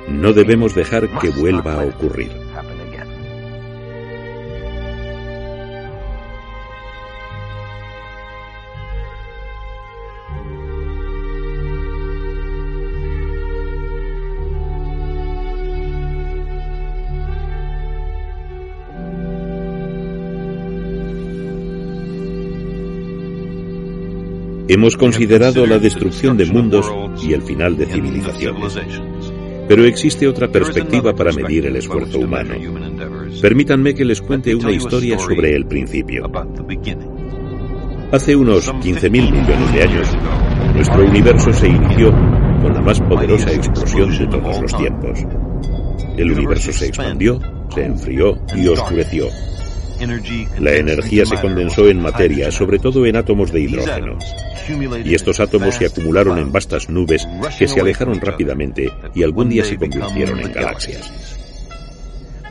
No 0.08 0.32
debemos 0.32 0.74
dejar 0.74 1.08
que 1.20 1.30
vuelva 1.30 1.74
a 1.74 1.84
ocurrir. 1.84 2.41
Hemos 24.72 24.96
considerado 24.96 25.66
la 25.66 25.78
destrucción 25.78 26.38
de 26.38 26.46
mundos 26.46 26.90
y 27.22 27.34
el 27.34 27.42
final 27.42 27.76
de 27.76 27.84
civilizaciones. 27.84 28.78
Pero 29.68 29.84
existe 29.84 30.26
otra 30.26 30.50
perspectiva 30.50 31.14
para 31.14 31.30
medir 31.30 31.66
el 31.66 31.76
esfuerzo 31.76 32.20
humano. 32.20 32.54
Permítanme 33.42 33.94
que 33.94 34.06
les 34.06 34.22
cuente 34.22 34.54
una 34.54 34.72
historia 34.72 35.18
sobre 35.18 35.54
el 35.54 35.66
principio. 35.66 36.24
Hace 38.12 38.34
unos 38.34 38.72
15.000 38.72 39.10
millones 39.10 39.72
de 39.74 39.82
años, 39.82 40.08
nuestro 40.74 41.04
universo 41.04 41.52
se 41.52 41.68
inició 41.68 42.10
con 42.62 42.72
la 42.72 42.80
más 42.80 42.98
poderosa 43.00 43.52
explosión 43.52 44.16
de 44.16 44.26
todos 44.26 44.58
los 44.58 44.74
tiempos. 44.74 45.18
El 46.16 46.32
universo 46.32 46.72
se 46.72 46.86
expandió, 46.86 47.38
se 47.74 47.84
enfrió 47.84 48.38
y 48.56 48.68
oscureció. 48.68 49.28
La 50.58 50.72
energía 50.72 51.26
se 51.26 51.40
condensó 51.40 51.88
en 51.88 52.00
materia, 52.00 52.50
sobre 52.50 52.78
todo 52.78 53.06
en 53.06 53.16
átomos 53.16 53.52
de 53.52 53.60
hidrógeno. 53.60 54.18
Y 55.04 55.14
estos 55.14 55.40
átomos 55.40 55.74
se 55.74 55.86
acumularon 55.86 56.38
en 56.38 56.52
vastas 56.52 56.88
nubes 56.88 57.26
que 57.58 57.68
se 57.68 57.80
alejaron 57.80 58.20
rápidamente 58.20 58.90
y 59.14 59.22
algún 59.22 59.48
día 59.48 59.64
se 59.64 59.76
convirtieron 59.76 60.40
en 60.40 60.52
galaxias. 60.52 61.38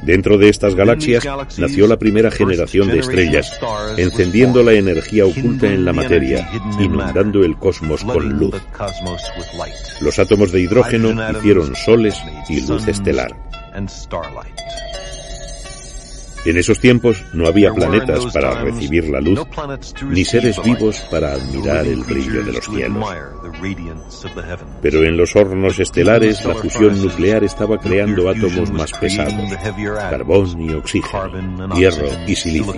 Dentro 0.03 0.39
de 0.39 0.49
estas 0.49 0.73
galaxias 0.73 1.23
nació 1.59 1.87
la 1.87 1.97
primera 1.97 2.31
generación 2.31 2.87
de 2.87 2.99
estrellas, 2.99 3.59
encendiendo 3.97 4.63
la 4.63 4.73
energía 4.73 5.25
oculta 5.25 5.67
en 5.67 5.85
la 5.85 5.93
materia, 5.93 6.49
inundando 6.79 7.43
el 7.43 7.55
cosmos 7.57 8.03
con 8.03 8.29
luz. 8.29 8.55
Los 10.01 10.17
átomos 10.17 10.51
de 10.51 10.61
hidrógeno 10.61 11.31
hicieron 11.31 11.75
soles 11.75 12.15
y 12.49 12.61
luz 12.61 12.87
estelar. 12.87 13.35
En 16.43 16.57
esos 16.57 16.79
tiempos 16.79 17.23
no 17.33 17.47
había 17.47 17.71
planetas 17.71 18.25
para 18.33 18.63
recibir 18.63 19.09
la 19.09 19.21
luz, 19.21 19.39
ni 20.09 20.25
seres 20.25 20.61
vivos 20.63 20.99
para 21.11 21.33
admirar 21.33 21.85
el 21.85 22.03
brillo 22.03 22.43
de 22.43 22.53
los 22.53 22.65
cielos. 22.65 23.05
Pero 24.81 25.03
en 25.03 25.17
los 25.17 25.35
hornos 25.35 25.79
estelares 25.79 26.43
la 26.45 26.55
fusión 26.55 27.01
nuclear 27.01 27.43
estaba 27.43 27.77
creando 27.77 28.29
átomos 28.29 28.71
más 28.71 28.91
pesados, 28.93 29.33
carbón 30.09 30.61
y 30.61 30.73
oxígeno, 30.73 31.75
hierro 31.75 32.07
y 32.27 32.35
silicio. 32.35 32.75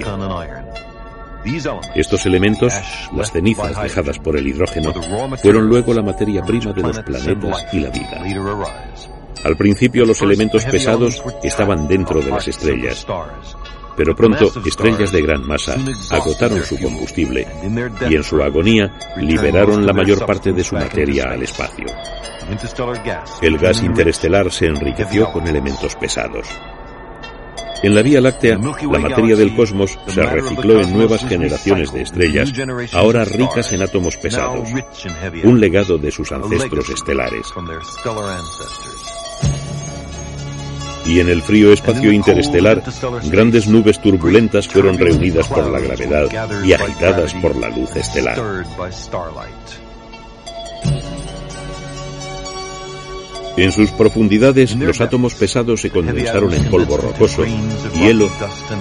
Estos 1.95 2.25
elementos, 2.25 2.73
las 3.15 3.31
cenizas 3.31 3.81
dejadas 3.81 4.19
por 4.19 4.37
el 4.37 4.47
hidrógeno, 4.47 4.93
fueron 5.41 5.67
luego 5.67 5.93
la 5.93 6.01
materia 6.01 6.43
prima 6.43 6.71
de 6.73 6.81
los 6.81 6.99
planetas 6.99 7.65
y 7.73 7.79
la 7.79 7.89
vida. 7.89 9.12
Al 9.43 9.57
principio 9.57 10.05
los 10.05 10.21
elementos 10.21 10.63
pesados 10.65 11.21
estaban 11.43 11.87
dentro 11.87 12.21
de 12.21 12.31
las 12.31 12.47
estrellas, 12.47 13.05
pero 13.97 14.15
pronto 14.15 14.51
estrellas 14.65 15.11
de 15.11 15.21
gran 15.21 15.45
masa 15.45 15.75
agotaron 16.11 16.63
su 16.63 16.79
combustible 16.79 17.45
y 18.09 18.15
en 18.15 18.23
su 18.23 18.41
agonía 18.41 18.97
liberaron 19.17 19.85
la 19.85 19.93
mayor 19.93 20.25
parte 20.25 20.53
de 20.53 20.63
su 20.63 20.75
materia 20.75 21.25
al 21.29 21.43
espacio. 21.43 21.85
El 23.41 23.57
gas 23.57 23.83
interestelar 23.83 24.51
se 24.51 24.67
enriqueció 24.67 25.31
con 25.31 25.47
elementos 25.47 25.95
pesados. 25.95 26.47
En 27.81 27.93
la 27.93 28.01
Vía 28.01 28.21
Láctea, 28.21 28.57
la 28.57 28.99
materia 28.99 29.35
del 29.35 29.53
cosmos 29.57 29.99
se 30.07 30.23
recicló 30.23 30.79
en 30.79 30.93
nuevas 30.93 31.27
generaciones 31.27 31.91
de 31.91 32.03
estrellas, 32.03 32.49
ahora 32.93 33.25
ricas 33.25 33.73
en 33.73 33.81
átomos 33.81 34.15
pesados, 34.15 34.69
un 35.43 35.59
legado 35.59 35.97
de 35.97 36.11
sus 36.11 36.31
ancestros 36.31 36.89
estelares 36.89 37.53
y 41.05 41.19
en 41.19 41.29
el 41.29 41.41
frío 41.41 41.73
espacio 41.73 42.11
interestelar, 42.11 42.81
grandes 43.25 43.67
nubes 43.67 43.99
turbulentas 43.99 44.67
fueron 44.67 44.97
reunidas 44.97 45.47
por 45.47 45.69
la 45.69 45.79
gravedad 45.79 46.63
y 46.63 46.73
agitadas 46.73 47.33
por 47.35 47.55
la 47.55 47.69
luz 47.69 47.95
estelar. 47.95 48.39
En 53.55 53.71
sus 53.71 53.91
profundidades, 53.91 54.75
los 54.75 54.99
átomos 54.99 55.35
pesados 55.35 55.81
se 55.81 55.91
condensaron 55.91 56.51
en 56.53 56.65
polvo 56.65 56.97
rocoso, 56.97 57.43
hielo 57.93 58.27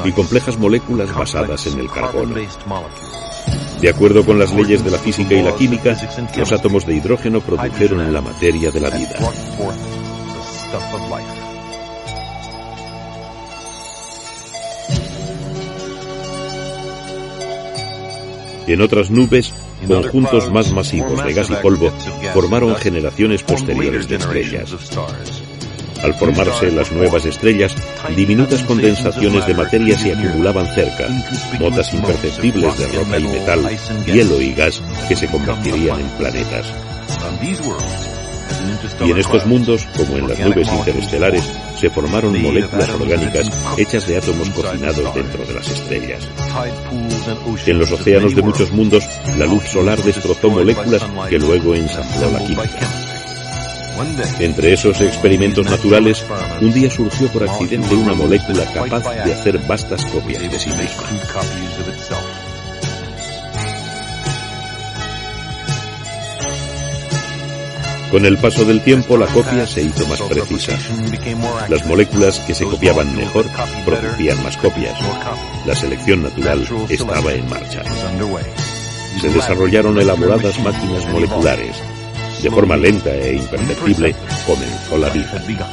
y 0.05 0.13
complejas 0.13 0.57
moléculas 0.59 1.15
basadas 1.15 1.67
en 1.67 1.79
el 1.79 1.91
carbono. 1.91 2.35
De 3.83 3.89
acuerdo 3.89 4.25
con 4.25 4.39
las 4.39 4.55
leyes 4.55 4.83
de 4.83 4.91
la 4.91 4.99
física 4.99 5.35
y 5.35 5.43
la 5.43 5.55
química, 5.55 5.97
los 6.37 6.53
átomos 6.53 6.87
de 6.87 6.95
hidrógeno 6.95 7.41
produjeron 7.41 8.13
la 8.13 8.21
materia 8.23 8.71
de 8.71 8.81
la 8.81 8.91
vida. 8.91 9.19
En 18.67 18.81
otras 18.81 19.11
nubes, 19.11 19.53
conjuntos 19.87 20.51
más 20.51 20.73
masivos 20.73 21.25
de 21.25 21.33
gas 21.33 21.51
y 21.51 21.55
polvo 21.55 21.93
formaron 22.33 22.77
generaciones 22.77 23.43
posteriores 23.43 24.09
de 24.09 24.17
estrellas. 24.17 24.75
Al 26.03 26.15
formarse 26.15 26.73
las 26.73 26.91
nuevas 26.91 27.25
estrellas, 27.27 27.75
diminutas 28.17 28.63
condensaciones 28.65 29.47
de 29.47 29.55
materia 29.55 29.97
se 29.97 30.13
acumulaban 30.13 30.67
cerca, 30.75 31.09
motas 31.61 31.95
imperceptibles 31.95 32.77
de 32.77 32.87
roca 32.89 33.19
y 33.19 33.25
metal, 33.25 33.69
hielo 34.07 34.41
y 34.41 34.53
gas 34.53 34.83
que 35.09 35.15
se 35.15 35.29
convertirían 35.29 36.01
en 36.01 36.09
planetas. 36.19 36.73
Y 39.05 39.11
en 39.11 39.19
estos 39.19 39.47
mundos, 39.47 39.87
como 39.97 40.17
en 40.17 40.29
las 40.29 40.39
nubes 40.41 40.69
interestelares, 40.73 41.45
se 41.83 41.91
formaron 41.91 42.41
moléculas 42.41 42.89
orgánicas 42.91 43.51
hechas 43.77 44.07
de 44.07 44.17
átomos 44.17 44.49
cocinados 44.51 45.15
dentro 45.17 45.45
de 45.45 45.53
las 45.53 45.69
estrellas. 45.69 46.29
En 47.67 47.79
los 47.81 47.91
océanos 47.91 48.37
de 48.37 48.43
muchos 48.43 48.71
mundos, 48.71 49.05
la 49.37 49.47
luz 49.47 49.65
solar 49.65 50.01
destrozó 50.01 50.49
moléculas 50.49 51.03
que 51.29 51.41
luego 51.41 51.75
ensambló 51.75 52.31
la 52.31 52.39
química. 52.39 52.89
Entre 54.39 54.73
esos 54.73 55.01
experimentos 55.01 55.69
naturales, 55.69 56.25
un 56.61 56.73
día 56.73 56.89
surgió 56.89 57.27
por 57.33 57.43
accidente 57.43 57.97
una 57.97 58.15
molécula 58.15 58.65
capaz 58.73 59.03
de 59.25 59.33
hacer 59.33 59.59
vastas 59.67 60.05
copias 60.07 60.41
de 60.41 60.59
sí 60.61 60.71
misma. 60.71 61.03
Con 68.13 68.27
el 68.27 68.37
paso 68.37 68.67
del 68.67 68.83
tiempo 68.83 69.17
la 69.17 69.27
copia 69.27 69.67
se 69.67 69.85
hizo 69.85 70.07
más 70.07 70.21
precisa. 70.21 70.79
Las 71.71 71.87
moléculas 71.87 72.41
que 72.41 72.55
se 72.55 72.67
copiaban 72.67 73.17
mejor 73.17 73.47
producían 73.87 74.43
más 74.43 74.55
copias. 74.59 74.95
La 75.65 75.75
selección 75.75 76.23
natural 76.23 76.63
estaba 76.91 77.33
en 77.33 77.49
marcha. 77.49 77.83
Se 79.19 79.31
desarrollaron 79.31 79.99
elaboradas 79.99 80.59
máquinas 80.61 81.09
moleculares. 81.09 81.75
De 82.43 82.51
forma 82.51 82.77
lenta 82.77 83.15
e 83.15 83.37
imperceptible 83.37 84.15
comenzó 84.47 84.99
la 84.99 85.09
vida. 85.09 85.71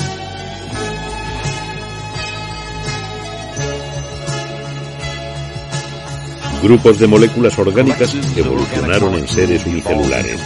Grupos 6.62 7.00
de 7.00 7.08
moléculas 7.08 7.58
orgánicas 7.58 8.14
evolucionaron 8.36 9.16
en 9.16 9.28
seres 9.28 9.66
unicelulares. 9.66 10.40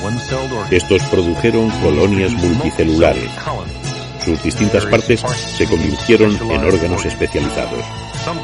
Estos 0.69 1.01
produjeron 1.03 1.69
colonias 1.81 2.31
multicelulares. 2.33 3.29
Sus 4.23 4.41
distintas 4.43 4.85
partes 4.85 5.21
se 5.57 5.65
convirtieron 5.65 6.37
en 6.51 6.63
órganos 6.63 7.03
especializados. 7.05 7.83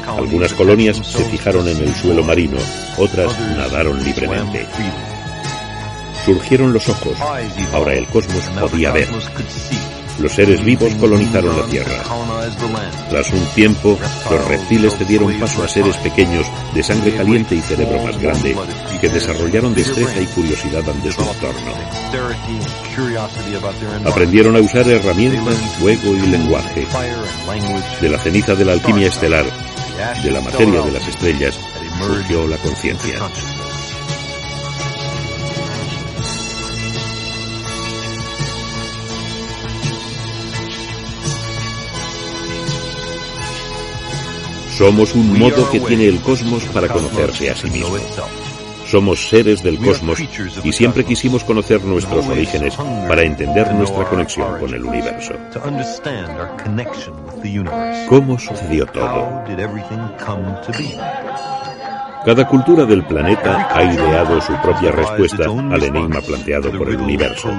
Algunas 0.06 0.52
colonias 0.52 0.96
se 0.96 1.24
fijaron 1.24 1.66
en 1.68 1.78
el 1.78 1.94
suelo 1.94 2.24
marino, 2.24 2.58
otras 2.98 3.38
nadaron 3.56 4.02
libremente. 4.02 4.66
Surgieron 6.24 6.72
los 6.72 6.88
ojos. 6.88 7.16
Ahora 7.72 7.94
el 7.94 8.06
cosmos 8.08 8.42
podía 8.60 8.92
ver 8.92 9.08
los 10.20 10.32
seres 10.32 10.62
vivos 10.64 10.94
colonizaron 10.96 11.56
la 11.56 11.64
Tierra. 11.66 12.02
Tras 13.08 13.32
un 13.32 13.44
tiempo, 13.54 13.98
los 14.30 14.48
reptiles 14.48 14.96
cedieron 14.96 15.38
paso 15.38 15.64
a 15.64 15.68
seres 15.68 15.96
pequeños, 15.98 16.46
de 16.74 16.82
sangre 16.82 17.12
caliente 17.12 17.54
y 17.54 17.60
cerebro 17.60 18.02
más 18.02 18.18
grande, 18.18 18.56
que 19.00 19.08
desarrollaron 19.08 19.74
destreza 19.74 20.20
y 20.20 20.26
curiosidad 20.26 20.88
ante 20.88 21.12
su 21.12 21.20
entorno. 21.22 21.72
Aprendieron 24.04 24.56
a 24.56 24.60
usar 24.60 24.88
herramientas, 24.88 25.56
fuego 25.78 26.14
y 26.14 26.26
lenguaje. 26.26 26.86
De 28.00 28.08
la 28.08 28.18
ceniza 28.18 28.54
de 28.54 28.64
la 28.64 28.72
alquimia 28.72 29.08
estelar, 29.08 29.46
de 30.22 30.30
la 30.30 30.40
materia 30.40 30.82
de 30.82 30.92
las 30.92 31.08
estrellas, 31.08 31.58
surgió 31.98 32.46
la 32.46 32.56
conciencia. 32.58 33.18
Somos 44.80 45.14
un 45.14 45.38
modo 45.38 45.68
que 45.70 45.78
tiene 45.78 46.06
el 46.06 46.22
cosmos 46.22 46.64
para 46.72 46.88
conocerse 46.88 47.50
a 47.50 47.54
sí 47.54 47.68
mismo. 47.68 47.98
Somos 48.86 49.28
seres 49.28 49.62
del 49.62 49.78
cosmos 49.78 50.18
y 50.64 50.72
siempre 50.72 51.04
quisimos 51.04 51.44
conocer 51.44 51.84
nuestros 51.84 52.26
orígenes 52.26 52.74
para 53.06 53.22
entender 53.22 53.70
nuestra 53.74 54.06
conexión 54.06 54.58
con 54.58 54.72
el 54.72 54.82
universo. 54.82 55.34
¿Cómo 58.08 58.38
sucedió 58.38 58.86
todo? 58.86 59.44
Cada 62.24 62.48
cultura 62.48 62.86
del 62.86 63.04
planeta 63.04 63.68
ha 63.70 63.84
ideado 63.84 64.40
su 64.40 64.54
propia 64.62 64.92
respuesta 64.92 65.44
al 65.44 65.82
enigma 65.82 66.22
planteado 66.22 66.72
por 66.72 66.88
el 66.88 66.96
universo. 66.96 67.50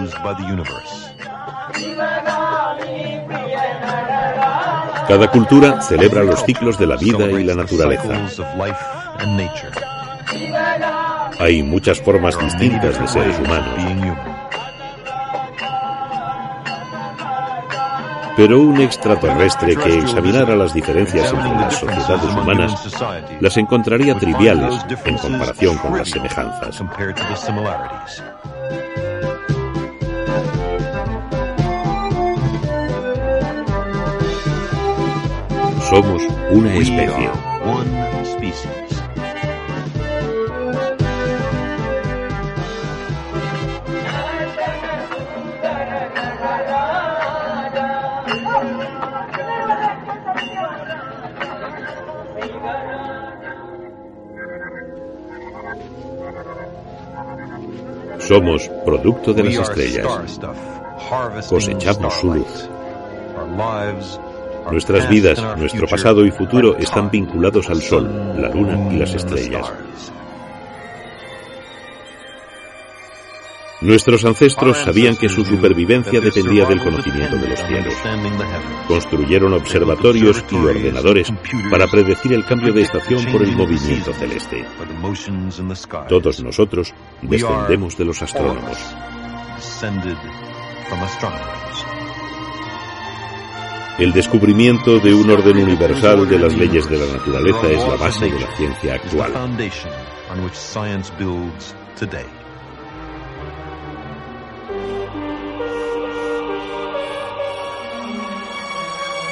Cada 5.12 5.30
cultura 5.30 5.82
celebra 5.82 6.24
los 6.24 6.42
ciclos 6.46 6.80
de 6.80 6.88
la 6.88 6.96
vida 6.96 7.30
y 7.30 7.44
la 7.44 7.54
naturaleza. 7.54 8.14
Hay 11.38 11.62
muchas 11.64 12.00
formas 12.00 12.40
distintas 12.40 12.98
de 12.98 13.08
seres 13.10 13.38
humanos. 13.40 13.76
Pero 18.38 18.62
un 18.62 18.80
extraterrestre 18.80 19.76
que 19.76 19.98
examinara 19.98 20.56
las 20.56 20.74
diferencias 20.74 21.34
entre 21.34 21.56
las 21.56 21.76
sociedades 21.78 22.34
humanas 22.34 22.96
las 23.42 23.58
encontraría 23.58 24.16
triviales 24.16 24.74
en 25.04 25.18
comparación 25.18 25.78
con 25.80 25.98
las 25.98 26.10
semejanzas. 26.10 26.82
Somos 35.92 36.24
una 36.52 36.74
especie. 36.76 37.30
Somos 58.20 58.70
producto 58.86 59.34
de 59.34 59.44
las 59.44 59.56
estrellas. 59.58 60.08
Cosechamos 61.50 62.14
su 62.14 62.34
luz. 62.34 62.70
Nuestras 64.70 65.10
vidas, 65.10 65.58
nuestro 65.58 65.88
pasado 65.88 66.26
y 66.26 66.32
futuro 66.32 66.78
están 66.78 67.10
vinculados 67.10 67.70
al 67.70 67.82
Sol, 67.82 68.10
la 68.38 68.50
Luna 68.50 68.94
y 68.94 68.98
las 68.98 69.14
estrellas. 69.14 69.72
Nuestros 73.82 74.24
ancestros 74.26 74.78
sabían 74.78 75.16
que 75.16 75.28
su 75.28 75.44
supervivencia 75.44 76.22
dependía 76.22 76.66
del 76.66 76.80
conocimiento 76.80 77.36
de 77.36 77.48
los 77.48 77.60
cielos. 77.66 77.94
Construyeron 78.88 79.54
observatorios 79.54 80.44
y 80.52 80.56
ordenadores 80.56 81.34
para 81.72 81.88
predecir 81.88 82.34
el 82.34 82.46
cambio 82.46 82.72
de 82.74 82.84
estación 82.84 83.26
por 83.32 83.42
el 83.42 83.56
movimiento 83.56 84.14
celeste. 84.14 84.64
Todos 86.08 86.44
nosotros 86.44 86.94
descendemos 87.24 87.98
de 87.98 88.06
los 88.06 88.22
astrónomos. 88.22 88.78
El 94.02 94.14
descubrimiento 94.14 95.00
de 95.00 95.14
un 95.14 95.30
orden 95.30 95.58
universal 95.58 96.28
de 96.28 96.40
las 96.40 96.58
leyes 96.58 96.90
de 96.90 96.98
la 96.98 97.06
naturaleza 97.06 97.68
es 97.70 97.88
la 97.88 97.96
base 97.98 98.26
de 98.26 98.40
la 98.40 98.56
ciencia 98.58 98.96
actual. 98.96 99.32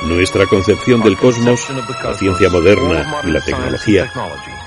Nuestra 0.06 0.46
concepción 0.46 1.02
del 1.02 1.18
cosmos, 1.18 1.68
la 2.04 2.14
ciencia 2.14 2.50
moderna 2.52 3.22
y 3.24 3.32
la 3.32 3.42
tecnología 3.42 4.14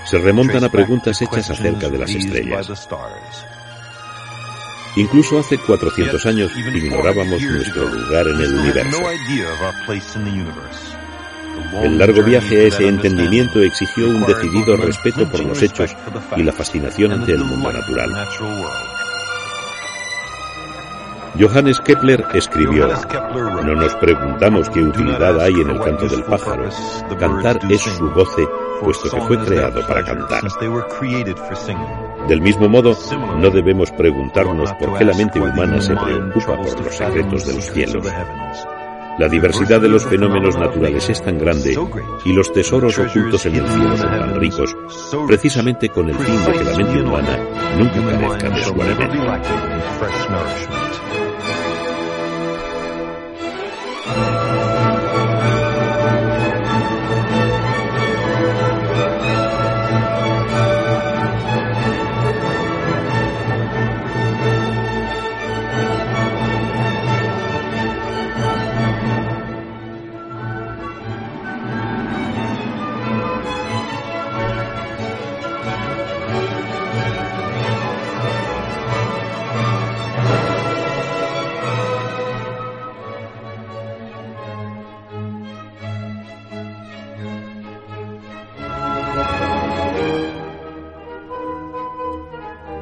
se 0.04 0.18
remontan 0.18 0.64
a 0.64 0.68
preguntas 0.68 1.22
hechas 1.22 1.48
acerca 1.48 1.88
de 1.88 1.98
las 1.98 2.10
estrellas. 2.10 2.68
Incluso 4.96 5.38
hace 5.38 5.58
400 5.58 6.26
años 6.26 6.52
ignorábamos 6.56 7.40
nuestro 7.42 7.88
lugar 7.88 8.28
en 8.28 8.40
el 8.40 8.54
universo. 8.54 9.02
El 11.82 11.98
largo 11.98 12.22
viaje 12.22 12.60
a 12.60 12.68
ese 12.68 12.88
entendimiento 12.88 13.60
exigió 13.62 14.08
un 14.08 14.26
decidido 14.26 14.76
respeto 14.76 15.28
por 15.28 15.44
los 15.44 15.62
hechos 15.62 15.96
y 16.36 16.42
la 16.42 16.52
fascinación 16.52 17.12
ante 17.12 17.32
el 17.32 17.44
mundo 17.44 17.72
natural. 17.72 18.28
Johannes 21.38 21.80
Kepler 21.80 22.26
escribió, 22.34 22.88
no 23.64 23.74
nos 23.74 23.94
preguntamos 23.94 24.68
qué 24.68 24.82
utilidad 24.82 25.40
hay 25.40 25.54
en 25.54 25.70
el 25.70 25.80
canto 25.80 26.06
del 26.06 26.22
pájaro. 26.24 26.68
Cantar 27.18 27.58
es 27.70 27.80
su 27.80 28.10
goce, 28.10 28.46
puesto 28.82 29.10
que 29.10 29.20
fue 29.22 29.38
creado 29.38 29.86
para 29.86 30.04
cantar. 30.04 30.42
Del 32.28 32.40
mismo 32.40 32.68
modo, 32.68 32.96
no 33.38 33.50
debemos 33.50 33.90
preguntarnos 33.90 34.72
por 34.74 34.98
qué 34.98 35.04
la 35.04 35.14
mente 35.14 35.40
humana 35.40 35.80
se 35.80 35.94
preocupa 35.94 36.56
por 36.56 36.84
los 36.84 36.94
secretos 36.94 37.46
de 37.46 37.54
los 37.54 37.64
cielos. 37.66 38.06
La 39.18 39.28
diversidad 39.28 39.80
de 39.80 39.88
los 39.88 40.06
fenómenos 40.06 40.56
naturales 40.56 41.10
es 41.10 41.22
tan 41.22 41.38
grande 41.38 41.76
y 42.24 42.32
los 42.32 42.52
tesoros 42.52 42.98
ocultos 42.98 43.44
en 43.46 43.56
el 43.56 43.68
cielo 43.68 43.96
son 43.96 44.10
tan 44.10 44.40
ricos, 44.40 44.76
precisamente 45.26 45.88
con 45.90 46.08
el 46.08 46.16
fin 46.16 46.44
de 46.46 46.52
que 46.52 46.64
la 46.64 46.76
mente 46.76 47.02
humana 47.02 47.38
nunca 47.76 48.18
carezca 48.18 48.48
de 48.48 48.64
su 48.64 48.80
alimento. 48.80 49.52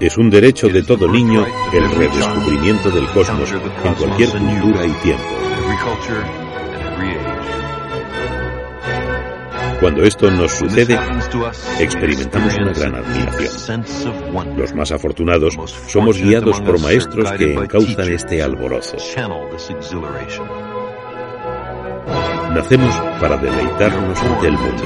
Es 0.01 0.17
un 0.17 0.31
derecho 0.31 0.67
de 0.71 0.83
todo 0.83 1.07
niño 1.07 1.45
el 1.75 1.91
redescubrimiento 1.91 2.91
del 2.91 3.07
cosmos 3.09 3.53
en 3.53 3.95
cualquier 3.95 4.31
cultura 4.31 4.87
y 4.87 4.93
tiempo. 5.03 5.25
Cuando 9.79 10.03
esto 10.03 10.31
nos 10.31 10.53
sucede, 10.53 10.99
experimentamos 11.79 12.55
una 12.57 12.73
gran 12.73 12.95
admiración. 12.95 13.85
Los 14.57 14.75
más 14.75 14.91
afortunados 14.91 15.59
somos 15.87 16.19
guiados 16.19 16.63
por 16.63 16.81
maestros 16.81 17.31
que 17.33 17.53
encauzan 17.53 18.11
este 18.11 18.43
alborozo. 18.43 18.97
Nacemos 22.55 22.95
para 23.21 23.37
deleitarnos 23.37 24.19
ante 24.23 24.47
el 24.47 24.55
mundo. 24.55 24.85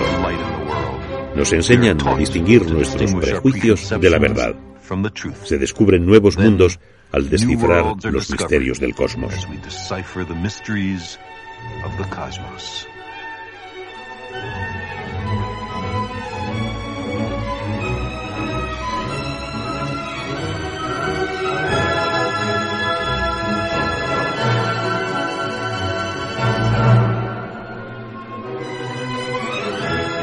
Nos 1.37 1.53
enseñan 1.53 1.99
a 2.05 2.17
distinguir 2.17 2.69
nuestros 2.69 3.15
prejuicios 3.15 3.91
de 4.01 4.11
la 4.11 4.19
verdad. 4.19 4.55
Se 5.45 5.59
descubren 5.59 6.05
nuevos 6.05 6.37
mundos 6.37 6.79
al 7.13 7.29
descifrar 7.31 7.85
los 8.03 8.31
misterios 8.31 8.81
del 8.81 8.95
cosmos. 8.95 9.35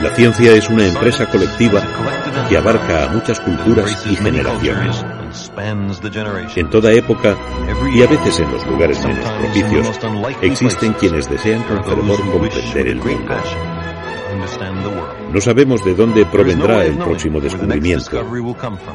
La 0.02 0.10
ciencia 0.16 0.54
es 0.54 0.68
una 0.68 0.88
empresa 0.88 1.30
colectiva 1.30 1.82
que 2.50 2.58
abarca 2.58 3.06
a 3.06 3.10
muchas 3.10 3.40
culturas 3.40 4.04
y 4.10 4.16
generaciones. 4.16 5.06
En 6.56 6.70
toda 6.72 6.92
época, 6.92 7.38
y 7.94 8.02
a 8.02 8.08
veces 8.08 8.40
en 8.40 8.52
los 8.52 8.66
lugares 8.66 9.06
menos 9.06 9.30
propicios, 9.30 10.00
existen 10.42 10.94
quienes 10.94 11.30
desean 11.30 11.62
con 11.64 11.84
fervor 11.84 12.20
comprender 12.32 12.88
el 12.88 12.96
mundo. 12.96 13.36
No 15.32 15.40
sabemos 15.40 15.86
de 15.86 15.94
dónde 15.94 16.26
provendrá 16.26 16.84
el 16.84 16.98
próximo 16.98 17.40
descubrimiento, 17.40 18.26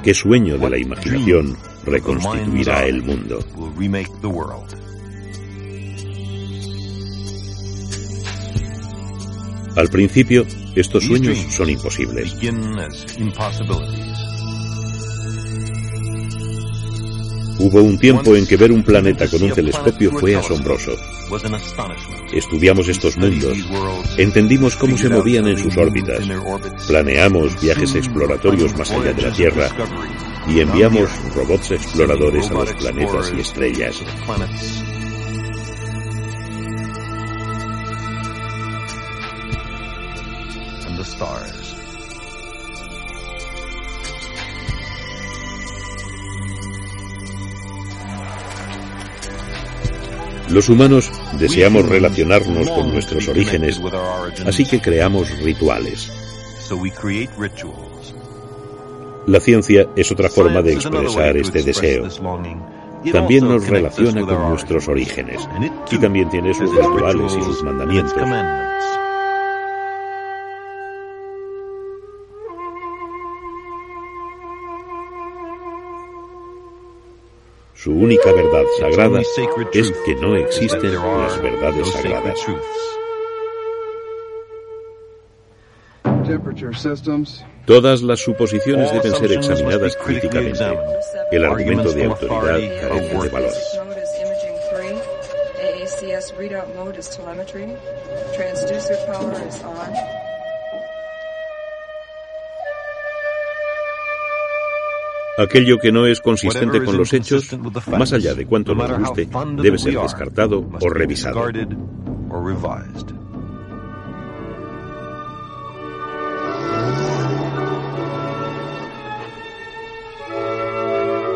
qué 0.02 0.12
sueño 0.12 0.58
de 0.58 0.70
la 0.70 0.78
imaginación 0.78 1.56
reconstituirá 1.84 2.84
el 2.84 3.02
mundo. 3.04 3.38
Al 9.76 9.88
principio, 9.88 10.46
estos 10.76 11.04
sueños 11.04 11.38
son 11.50 11.70
imposibles. 11.70 12.36
Hubo 17.58 17.82
un 17.82 17.98
tiempo 17.98 18.36
en 18.36 18.46
que 18.46 18.56
ver 18.58 18.70
un 18.70 18.82
planeta 18.82 19.26
con 19.28 19.42
un 19.42 19.50
telescopio 19.50 20.12
fue 20.12 20.36
asombroso. 20.36 20.92
Estudiamos 22.32 22.88
estos 22.88 23.16
mundos, 23.16 23.56
entendimos 24.18 24.76
cómo 24.76 24.98
se 24.98 25.08
movían 25.08 25.48
en 25.48 25.58
sus 25.58 25.76
órbitas, 25.76 26.20
planeamos 26.86 27.58
viajes 27.60 27.94
exploratorios 27.94 28.76
más 28.76 28.90
allá 28.90 29.14
de 29.14 29.22
la 29.22 29.32
Tierra 29.32 29.68
y 30.46 30.60
enviamos 30.60 31.08
robots 31.34 31.70
exploradores 31.70 32.50
a 32.50 32.54
los 32.54 32.72
planetas 32.74 33.32
y 33.34 33.40
estrellas. 33.40 34.02
Los 50.50 50.68
humanos 50.68 51.10
deseamos 51.38 51.88
relacionarnos 51.88 52.70
con 52.70 52.92
nuestros 52.92 53.26
orígenes, 53.28 53.80
así 54.46 54.64
que 54.64 54.80
creamos 54.80 55.28
rituales. 55.42 56.12
La 59.26 59.40
ciencia 59.40 59.88
es 59.96 60.12
otra 60.12 60.28
forma 60.28 60.62
de 60.62 60.74
expresar 60.74 61.36
este 61.36 61.62
deseo. 61.62 62.08
También 63.12 63.48
nos 63.48 63.66
relaciona 63.66 64.24
con 64.24 64.50
nuestros 64.50 64.86
orígenes 64.88 65.48
y 65.90 65.98
también 65.98 66.28
tiene 66.30 66.54
sus 66.54 66.70
rituales 66.70 67.36
y 67.36 67.42
sus 67.42 67.62
mandamientos. 67.62 68.14
Su 77.86 77.92
única 77.92 78.32
verdad 78.32 78.64
sagrada 78.80 79.20
es 79.20 79.92
que 80.04 80.16
no 80.16 80.34
existen 80.34 80.92
las 80.92 81.40
verdades 81.40 81.86
sagradas. 81.86 82.46
Todas 87.64 88.02
las 88.02 88.18
suposiciones 88.18 88.92
deben 88.92 89.14
ser 89.14 89.30
examinadas 89.30 89.96
críticamente. 90.04 90.64
El 91.30 91.44
argumento 91.44 91.92
de 91.92 92.06
autoridad 92.06 92.58
carece 92.80 93.18
de 93.20 93.28
valor. 93.28 93.52
Aquello 105.38 105.78
que 105.78 105.92
no 105.92 106.06
es 106.06 106.20
consistente 106.20 106.82
con 106.82 106.96
los 106.96 107.12
hechos, 107.12 107.56
más 107.88 108.12
allá 108.12 108.34
de 108.34 108.46
cuanto 108.46 108.74
nos 108.74 108.98
guste, 108.98 109.28
debe 109.62 109.78
ser 109.78 109.98
descartado 109.98 110.66
o 110.80 110.88
revisado. 110.88 111.44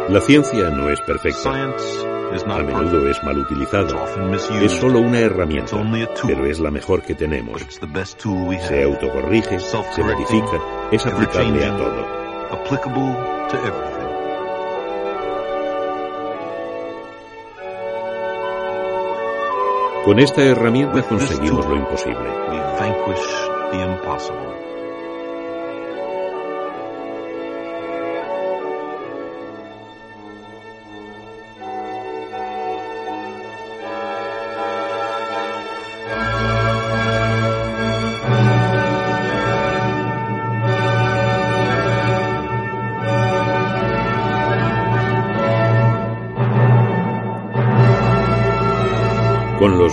La 0.08 0.20
ciencia 0.20 0.70
no 0.70 0.90
es 0.90 1.00
perfecta. 1.02 1.52
A 2.46 2.58
menudo 2.62 3.08
es 3.08 3.22
mal 3.22 3.38
utilizada. 3.38 4.06
Es 4.60 4.72
solo 4.72 5.00
una 5.00 5.20
herramienta, 5.20 5.76
pero 6.26 6.46
es 6.46 6.58
la 6.58 6.70
mejor 6.70 7.02
que 7.02 7.14
tenemos. 7.14 7.60
Se 7.62 8.82
autocorrige, 8.82 9.60
se 9.60 10.02
modifica, 10.02 10.88
es 10.90 11.06
aplicable 11.06 11.64
a 11.64 11.76
todo. 11.76 12.29
Con 20.04 20.18
esta 20.18 20.42
herramienta 20.42 21.02
conseguimos 21.02 21.66
lo 21.66 21.76
imposible. 21.76 22.30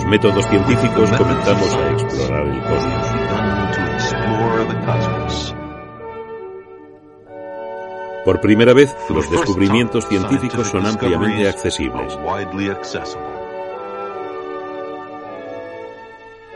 Métodos 0.08 0.46
científicos 0.46 1.10
comenzamos 1.12 1.74
a 1.74 1.90
explorar 1.92 2.46
el 2.46 2.60
cosmos. 2.62 3.18
Por 8.24 8.40
primera 8.40 8.72
vez, 8.72 8.94
los 9.10 9.30
descubrimientos 9.30 10.06
científicos 10.06 10.68
son 10.68 10.86
ampliamente 10.86 11.48
accesibles. 11.48 12.18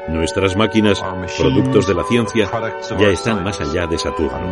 Nuestras 0.08 0.56
máquinas, 0.56 1.02
productos 1.38 1.86
de 1.86 1.94
la 1.94 2.04
ciencia, 2.04 2.50
ya 2.98 3.08
están 3.08 3.44
más 3.44 3.60
allá 3.60 3.86
de 3.86 3.98
Saturno. 3.98 4.50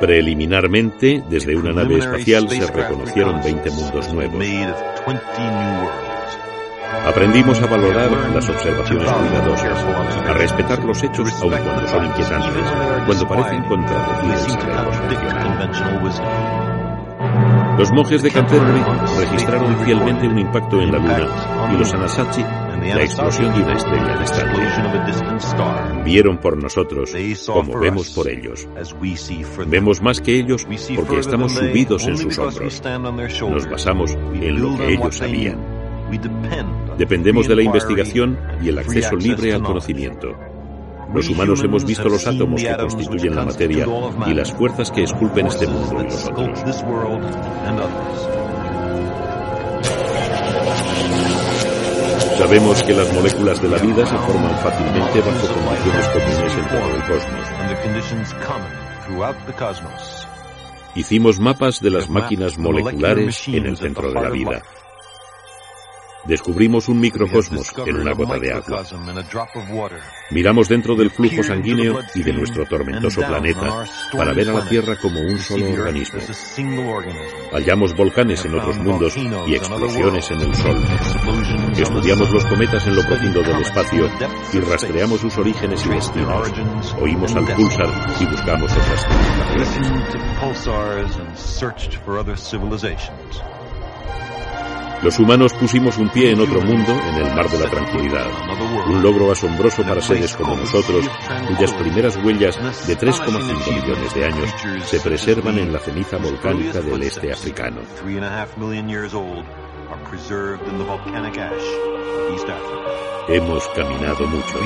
Preliminarmente, 0.00 1.22
desde 1.28 1.54
una 1.54 1.72
nave 1.72 1.98
espacial 1.98 2.48
se 2.48 2.66
reconocieron 2.66 3.42
20 3.42 3.70
mundos 3.70 4.12
nuevos. 4.14 4.42
Aprendimos 7.06 7.60
a 7.60 7.66
valorar 7.66 8.10
las 8.34 8.48
observaciones 8.48 9.10
cuidadosas, 9.10 9.84
a 10.26 10.32
respetar 10.32 10.82
los 10.84 11.02
hechos 11.02 11.30
aun 11.42 11.50
cuando 11.52 11.88
son 11.88 12.06
inquietantes, 12.06 12.64
cuando 13.06 13.28
parecen 13.28 13.62
contradecir 13.64 14.58
el 14.58 14.70
Los 17.78 17.92
monjes 17.92 18.22
de 18.22 18.30
Canterbury 18.30 18.82
registraron 19.18 19.84
fielmente 19.84 20.26
un 20.26 20.38
impacto 20.38 20.80
en 20.80 20.92
la 20.92 20.98
Luna 20.98 21.28
y 21.74 21.76
los 21.78 21.92
Anasazi 21.92 22.42
la 22.80 23.02
explosión 23.02 23.54
de 23.54 23.62
una 23.62 23.74
estrella 23.74 24.18
distante. 24.18 26.02
Vieron 26.04 26.38
por 26.38 26.56
nosotros 26.56 27.12
como 27.46 27.78
vemos 27.78 28.10
por 28.10 28.28
ellos. 28.28 28.68
Vemos 29.66 30.02
más 30.02 30.20
que 30.20 30.38
ellos 30.38 30.66
porque 30.96 31.20
estamos 31.20 31.52
subidos 31.52 32.06
en 32.06 32.16
sus 32.16 32.38
hombros. 32.38 32.82
Nos 33.42 33.70
basamos 33.70 34.16
en 34.34 34.62
lo 34.62 34.76
que 34.76 34.94
ellos 34.94 35.16
sabían. 35.16 35.58
Dependemos 36.98 37.46
de 37.46 37.56
la 37.56 37.62
investigación 37.62 38.38
y 38.62 38.68
el 38.68 38.78
acceso 38.78 39.16
libre 39.16 39.54
al 39.54 39.62
conocimiento. 39.62 40.36
Los 41.14 41.28
humanos 41.28 41.62
hemos 41.64 41.84
visto 41.84 42.08
los 42.08 42.26
átomos 42.26 42.62
que 42.62 42.76
constituyen 42.76 43.34
la 43.34 43.44
materia 43.44 43.86
y 44.26 44.34
las 44.34 44.52
fuerzas 44.52 44.90
que 44.90 45.02
esculpen 45.02 45.46
este 45.46 45.66
mundo 45.66 46.00
y 46.00 46.04
los 46.04 46.26
otros. 46.26 46.60
Sabemos 52.40 52.82
que 52.82 52.94
las 52.94 53.12
moléculas 53.12 53.60
de 53.60 53.68
la 53.68 53.76
vida 53.76 54.06
se 54.06 54.16
forman 54.16 54.58
fácilmente 54.60 55.20
bajo 55.20 55.46
condiciones 55.52 56.08
comunes 56.08 56.54
en 56.56 56.68
todo 56.68 56.94
el 56.96 57.02
cosmos. 59.58 60.26
Hicimos 60.94 61.38
mapas 61.38 61.80
de 61.80 61.90
las 61.90 62.08
máquinas 62.08 62.56
moleculares 62.56 63.46
en 63.46 63.66
el 63.66 63.76
centro 63.76 64.08
de 64.08 64.14
la 64.14 64.30
vida. 64.30 64.62
Descubrimos 66.24 66.88
un 66.88 67.00
microcosmos 67.00 67.72
en 67.86 67.96
una 67.96 68.12
gota 68.12 68.38
de 68.38 68.52
agua. 68.52 68.84
Miramos 70.30 70.68
dentro 70.68 70.94
del 70.94 71.10
flujo 71.10 71.42
sanguíneo 71.42 72.00
y 72.14 72.22
de 72.22 72.32
nuestro 72.32 72.66
tormentoso 72.66 73.22
planeta 73.22 73.84
para 74.12 74.32
ver 74.32 74.50
a 74.50 74.54
la 74.54 74.68
Tierra 74.68 74.96
como 75.00 75.20
un 75.20 75.38
solo 75.38 75.70
organismo. 75.70 76.20
Hallamos 77.52 77.96
volcanes 77.96 78.44
en 78.44 78.54
otros 78.54 78.76
mundos 78.78 79.16
y 79.16 79.54
explosiones 79.54 80.30
en 80.30 80.40
el 80.40 80.54
Sol. 80.54 80.76
Estudiamos 81.76 82.30
los 82.30 82.44
cometas 82.44 82.86
en 82.86 82.96
lo 82.96 83.02
profundo 83.02 83.42
del 83.42 83.62
espacio 83.62 84.08
y 84.52 84.60
rastreamos 84.60 85.20
sus 85.20 85.36
orígenes 85.38 85.84
y 85.86 85.88
destinos. 85.88 86.48
Oímos 87.00 87.34
al 87.34 87.46
pulsar 87.54 87.88
y 88.20 88.26
buscamos 88.26 88.70
otras 88.72 89.06
civilizaciones. 89.06 89.60
Los 95.02 95.18
humanos 95.18 95.54
pusimos 95.54 95.96
un 95.96 96.10
pie 96.10 96.32
en 96.32 96.40
otro 96.40 96.60
mundo, 96.60 96.92
en 96.92 97.14
el 97.14 97.34
mar 97.34 97.48
de 97.48 97.58
la 97.58 97.70
tranquilidad. 97.70 98.26
Un 98.86 99.02
logro 99.02 99.32
asombroso 99.32 99.82
para 99.82 100.02
seres 100.02 100.36
como 100.36 100.56
nosotros, 100.56 101.08
cuyas 101.48 101.72
primeras 101.72 102.16
huellas 102.16 102.56
de 102.86 102.98
3,5 102.98 103.82
millones 103.82 104.14
de 104.14 104.24
años 104.26 104.50
se 104.84 105.00
preservan 105.00 105.58
en 105.58 105.72
la 105.72 105.78
ceniza 105.78 106.18
volcánica 106.18 106.82
del 106.82 107.02
este 107.02 107.32
africano. 107.32 107.80
Hemos 113.28 113.66
caminado 113.68 114.26
mucho. 114.26 114.58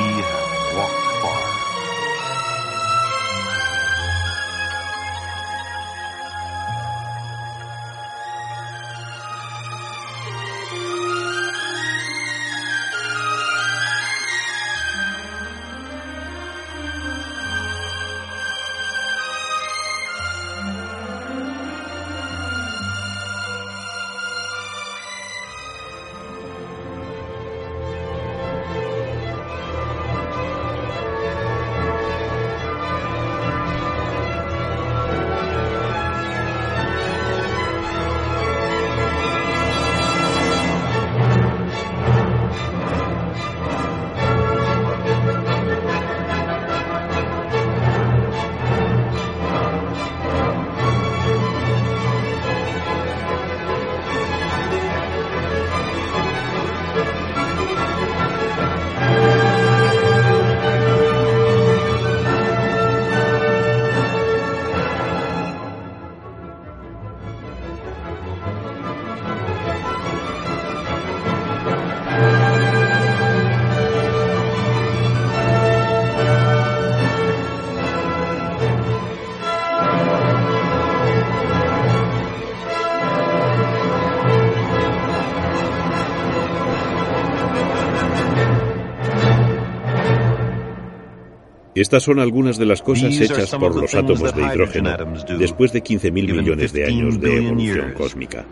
Estas 91.94 92.06
son 92.06 92.18
algunas 92.18 92.58
de 92.58 92.66
las 92.66 92.82
cosas 92.82 93.14
hechas 93.20 93.48
por 93.52 93.80
los 93.80 93.94
átomos 93.94 94.34
de 94.34 94.42
hidrógeno 94.42 94.96
después 95.38 95.72
de 95.72 95.80
15.000 95.80 96.10
millones 96.10 96.72
de 96.72 96.86
años 96.86 97.20
de 97.20 97.36
evolución 97.36 97.92
cósmica. 97.92 98.44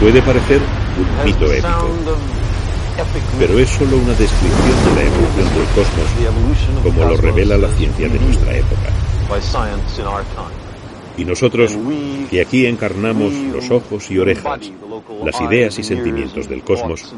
Puede 0.00 0.22
parecer 0.22 0.62
un 0.96 1.26
mito 1.26 1.52
épico, 1.52 1.90
pero 3.38 3.58
es 3.58 3.68
solo 3.68 3.98
una 3.98 4.14
descripción 4.14 4.84
de 4.86 4.94
la 4.94 5.02
evolución 5.02 5.48
del 5.54 5.66
cosmos 5.74 6.82
como 6.82 7.04
lo 7.04 7.16
revela 7.18 7.58
la 7.58 7.68
ciencia 7.76 8.08
de 8.08 8.18
nuestra 8.18 8.56
época. 8.56 8.88
Y 11.18 11.24
nosotros, 11.26 11.76
que 12.30 12.40
aquí 12.40 12.64
encarnamos 12.64 13.34
los 13.52 13.70
ojos 13.70 14.10
y 14.10 14.18
orejas, 14.18 14.72
las 15.24 15.40
ideas 15.40 15.78
y 15.78 15.82
sentimientos 15.82 16.48
del 16.48 16.62
cosmos, 16.62 17.14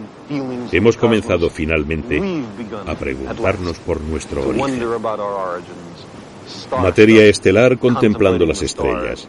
hemos 0.72 0.96
comenzado 0.96 1.50
finalmente 1.50 2.20
a 2.86 2.94
preguntarnos 2.94 3.78
por 3.78 4.00
nuestro 4.00 4.48
origen. 4.48 4.84
Materia 6.80 7.24
estelar 7.24 7.78
contemplando 7.78 8.46
las 8.46 8.62
estrellas, 8.62 9.28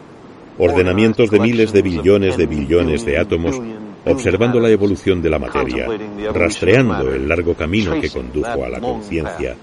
ordenamientos 0.58 1.30
de 1.30 1.40
miles 1.40 1.72
de 1.72 1.82
billones 1.82 2.36
de 2.36 2.46
billones 2.46 3.04
de 3.04 3.18
átomos 3.18 3.60
observando 4.06 4.60
la 4.60 4.70
evolución 4.70 5.20
de 5.22 5.30
la 5.30 5.38
materia, 5.38 5.86
rastreando 6.32 7.12
el 7.12 7.28
largo 7.28 7.54
camino 7.54 8.00
que 8.00 8.10
condujo 8.10 8.64
a 8.64 8.68
la 8.68 8.80
conciencia, 8.80 9.56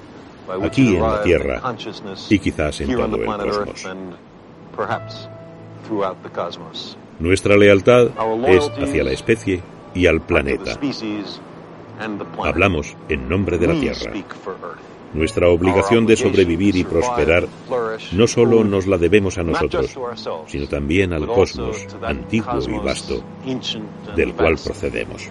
aquí 0.62 0.96
en 0.96 1.02
la 1.02 1.22
Tierra 1.22 1.76
y 2.30 2.40
quizás 2.40 2.82
en 2.82 2.96
todo 2.96 3.16
el 3.16 3.26
cosmos. 3.26 3.88
Nuestra 7.20 7.58
lealtad 7.58 8.10
es 8.48 8.72
hacia 8.78 9.04
la 9.04 9.12
especie 9.12 9.62
y 9.94 10.06
al 10.08 10.22
planeta. 10.22 10.78
Hablamos 12.44 12.96
en 13.08 13.30
nombre 13.30 13.58
de 13.58 13.68
la 13.68 13.80
Tierra. 13.80 14.12
Nuestra 15.14 15.48
obligación 15.48 16.06
de 16.06 16.18
sobrevivir 16.18 16.76
y 16.76 16.84
prosperar 16.84 17.48
no 18.12 18.28
solo 18.28 18.66
nos 18.66 18.86
la 18.86 18.98
debemos 18.98 19.38
a 19.38 19.44
nosotros, 19.44 19.98
sino 20.48 20.68
también 20.68 21.14
al 21.14 21.26
cosmos 21.26 21.88
antiguo 22.02 22.60
y 22.68 22.78
vasto 22.86 23.24
del 24.16 24.34
cual 24.34 24.58
procedemos. 24.62 25.30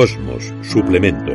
Cosmos, 0.00 0.50
suplemento. 0.62 1.30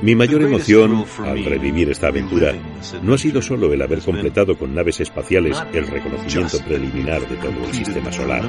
Mi 0.00 0.14
mayor 0.14 0.42
emoción 0.42 1.04
al 1.24 1.44
revivir 1.44 1.90
esta 1.90 2.06
aventura 2.06 2.54
no 3.02 3.14
ha 3.14 3.18
sido 3.18 3.42
solo 3.42 3.72
el 3.72 3.82
haber 3.82 4.00
completado 4.00 4.56
con 4.56 4.72
naves 4.72 5.00
espaciales 5.00 5.60
el 5.72 5.88
reconocimiento 5.88 6.56
preliminar 6.60 7.28
de 7.28 7.34
todo 7.34 7.66
el 7.66 7.74
sistema 7.74 8.12
solar. 8.12 8.44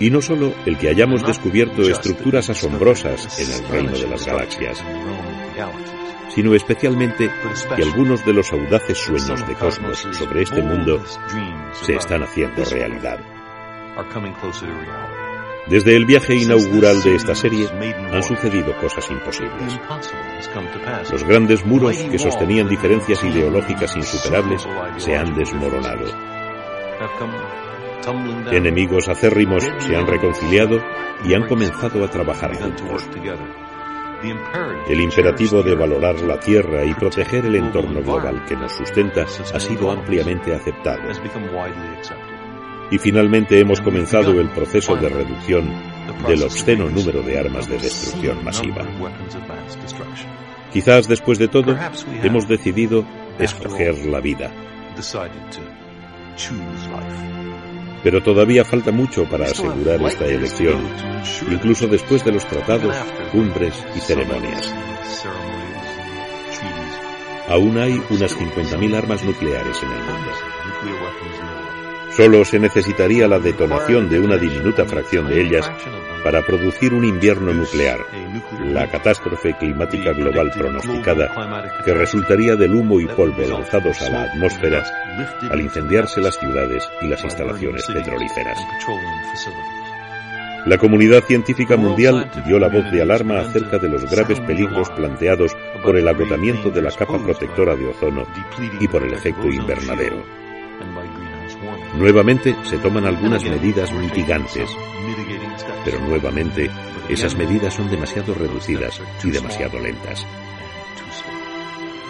Y 0.00 0.08
no 0.08 0.22
solo 0.22 0.54
el 0.64 0.78
que 0.78 0.88
hayamos 0.88 1.26
descubierto 1.26 1.82
estructuras 1.82 2.48
asombrosas 2.48 3.40
en 3.40 3.52
el 3.52 3.68
reino 3.68 3.92
de 3.92 4.08
las 4.08 4.24
galaxias, 4.24 4.82
sino 6.34 6.54
especialmente 6.54 7.30
que 7.76 7.82
algunos 7.82 8.24
de 8.24 8.32
los 8.32 8.52
audaces 8.52 8.98
sueños 8.98 9.46
de 9.46 9.54
Cosmos 9.54 10.06
sobre 10.12 10.42
este 10.42 10.62
mundo 10.62 11.02
se 11.72 11.94
están 11.94 12.22
haciendo 12.22 12.64
realidad. 12.64 13.20
Desde 15.66 15.96
el 15.96 16.04
viaje 16.04 16.34
inaugural 16.34 17.02
de 17.02 17.14
esta 17.14 17.34
serie 17.34 17.68
han 18.12 18.22
sucedido 18.22 18.76
cosas 18.78 19.10
imposibles. 19.10 19.80
Los 21.10 21.24
grandes 21.24 21.64
muros 21.64 21.96
que 21.96 22.18
sostenían 22.18 22.68
diferencias 22.68 23.22
ideológicas 23.24 23.96
insuperables 23.96 24.66
se 24.98 25.16
han 25.16 25.34
desmoronado. 25.34 26.04
Enemigos 28.52 29.08
acérrimos 29.08 29.66
se 29.78 29.96
han 29.96 30.06
reconciliado 30.06 30.78
y 31.24 31.32
han 31.32 31.48
comenzado 31.48 32.04
a 32.04 32.10
trabajar 32.10 32.54
juntos. 32.54 33.08
El 34.88 35.00
imperativo 35.00 35.62
de 35.62 35.74
valorar 35.74 36.20
la 36.20 36.38
Tierra 36.40 36.84
y 36.84 36.94
proteger 36.94 37.46
el 37.46 37.56
entorno 37.56 38.02
global 38.02 38.44
que 38.46 38.56
nos 38.56 38.72
sustenta 38.72 39.22
ha 39.22 39.60
sido 39.60 39.90
ampliamente 39.90 40.54
aceptado 40.54 41.02
y 42.90 42.98
finalmente 42.98 43.58
hemos 43.58 43.80
comenzado 43.80 44.40
el 44.40 44.50
proceso 44.50 44.96
de 44.96 45.08
reducción 45.08 45.68
del 46.26 46.42
obsceno 46.42 46.88
número 46.88 47.22
de 47.22 47.38
armas 47.38 47.68
de 47.68 47.78
destrucción 47.78 48.44
masiva. 48.44 48.86
Quizás 50.72 51.08
después 51.08 51.38
de 51.38 51.48
todo 51.48 51.76
hemos 52.22 52.46
decidido 52.46 53.04
escoger 53.38 54.06
la 54.06 54.20
vida. 54.20 54.52
Pero 58.04 58.22
todavía 58.22 58.64
falta 58.64 58.92
mucho 58.92 59.24
para 59.24 59.46
asegurar 59.46 60.00
esta 60.02 60.26
elección, 60.26 60.78
incluso 61.50 61.88
después 61.88 62.22
de 62.24 62.32
los 62.32 62.46
tratados, 62.46 62.94
cumbres 63.32 63.74
y 63.96 64.00
ceremonias. 64.00 64.72
Aún 67.48 67.78
hay 67.78 68.00
unas 68.10 68.36
50.000 68.36 68.94
armas 68.94 69.24
nucleares 69.24 69.82
en 69.82 69.90
el 69.90 69.98
mundo. 69.98 70.30
Solo 72.16 72.44
se 72.44 72.58
necesitaría 72.58 73.26
la 73.26 73.38
detonación 73.38 74.08
de 74.08 74.20
una 74.20 74.36
diminuta 74.36 74.84
fracción 74.84 75.26
de 75.26 75.40
ellas 75.40 75.70
para 76.22 76.42
producir 76.42 76.94
un 76.94 77.04
invierno 77.04 77.52
nuclear, 77.52 78.06
la 78.72 78.86
catástrofe 78.90 79.54
climática 79.58 80.12
global 80.12 80.50
pronosticada 80.50 81.72
que 81.84 81.94
resultaría 81.94 82.56
del 82.56 82.74
humo 82.74 83.00
y 83.00 83.06
polvo 83.06 83.42
lanzados 83.46 84.00
a 84.02 84.10
la 84.10 84.22
atmósfera 84.24 84.84
al 85.50 85.60
incendiarse 85.60 86.20
las 86.20 86.38
ciudades 86.38 86.88
y 87.02 87.06
las 87.06 87.22
instalaciones 87.24 87.86
petrolíferas. 87.86 88.58
La 90.66 90.78
comunidad 90.78 91.22
científica 91.24 91.76
mundial 91.76 92.30
dio 92.46 92.58
la 92.58 92.68
voz 92.68 92.90
de 92.90 93.02
alarma 93.02 93.40
acerca 93.40 93.78
de 93.78 93.88
los 93.88 94.10
graves 94.10 94.40
peligros 94.40 94.88
planteados 94.90 95.54
por 95.82 95.96
el 95.96 96.08
agotamiento 96.08 96.70
de 96.70 96.80
la 96.80 96.90
capa 96.90 97.18
protectora 97.18 97.76
de 97.76 97.86
ozono 97.86 98.26
y 98.80 98.88
por 98.88 99.02
el 99.02 99.12
efecto 99.12 99.46
invernadero. 99.48 100.24
Nuevamente 101.98 102.56
se 102.64 102.78
toman 102.78 103.04
algunas 103.04 103.44
medidas 103.44 103.92
mitigantes, 103.92 104.70
pero 105.84 106.00
nuevamente 106.00 106.70
esas 107.08 107.36
medidas 107.36 107.74
son 107.74 107.90
demasiado 107.90 108.34
reducidas 108.34 109.00
y 109.22 109.30
demasiado 109.30 109.78
lentas. 109.78 110.26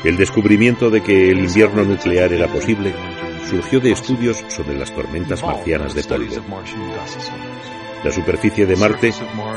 El 0.04 0.16
descubrimiento 0.16 0.90
de 0.90 1.02
que 1.02 1.30
el 1.30 1.38
invierno 1.38 1.82
nuclear 1.82 2.32
era 2.32 2.46
posible 2.46 2.94
surgió 3.48 3.80
de 3.80 3.92
estudios 3.92 4.44
sobre 4.48 4.76
las 4.76 4.94
tormentas 4.94 5.42
marcianas 5.42 5.94
de 5.94 6.04
polvo. 6.04 6.34
La 8.02 8.10
superficie 8.12 8.66
de 8.66 8.76
Marte, 8.76 9.12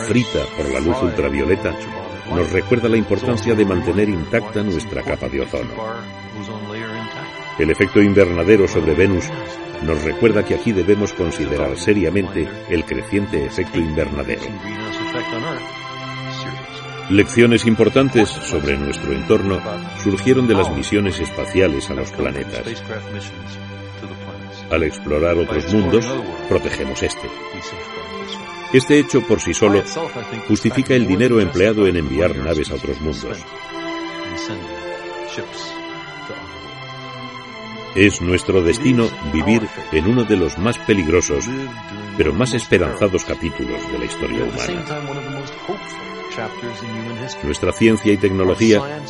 frita 0.08 0.40
por 0.56 0.70
la 0.72 0.80
luz 0.80 0.96
ultravioleta, 1.02 1.76
nos 2.34 2.52
recuerda 2.52 2.88
la 2.88 2.98
importancia 2.98 3.56
de 3.56 3.66
mantener 3.66 4.08
intacta 4.10 4.64
nuestra 4.64 5.04
capa 5.04 5.28
de 5.28 5.42
ozono. 5.42 5.74
El 7.60 7.70
efecto 7.72 8.02
invernadero 8.02 8.68
sobre 8.68 8.94
Venus 8.94 9.26
nos 9.84 10.04
recuerda 10.04 10.44
que 10.44 10.56
aquí 10.56 10.72
debemos 10.72 11.14
considerar 11.14 11.78
seriamente 11.78 12.48
el 12.70 12.84
creciente 12.86 13.46
efecto 13.46 13.78
invernadero. 13.80 14.42
Lecciones 17.10 17.66
importantes 17.66 18.30
sobre 18.30 18.78
nuestro 18.78 19.14
entorno 19.14 19.62
surgieron 20.04 20.48
de 20.48 20.56
las 20.56 20.70
misiones 20.76 21.20
espaciales 21.20 21.90
a 21.90 21.94
los 21.94 22.12
planetas. 22.12 22.84
Al 24.70 24.84
explorar 24.84 25.38
otros 25.38 25.74
mundos, 25.74 26.06
protegemos 26.50 27.02
este. 27.02 27.30
Este 28.74 29.00
hecho 29.00 29.22
por 29.22 29.40
sí 29.40 29.54
solo 29.54 29.82
justifica 30.50 30.96
el 30.96 31.08
dinero 31.08 31.40
empleado 31.40 31.88
en 31.88 31.96
enviar 31.96 32.36
naves 32.36 32.70
a 32.72 32.76
otros 32.76 33.00
mundos. 33.00 33.38
Es 37.98 38.22
nuestro 38.22 38.62
destino 38.62 39.10
vivir 39.34 39.68
en 39.92 40.06
uno 40.06 40.24
de 40.24 40.38
los 40.38 40.60
más 40.60 40.78
peligrosos, 40.78 41.46
pero 42.16 42.32
más 42.32 42.54
esperanzados 42.54 43.26
capítulos 43.26 43.92
de 43.92 43.98
la 43.98 44.06
historia 44.06 44.44
humana. 44.44 44.86
Nuestra 47.42 47.72
ciencia 47.72 48.14
y 48.14 48.18
tecnología 48.18 49.02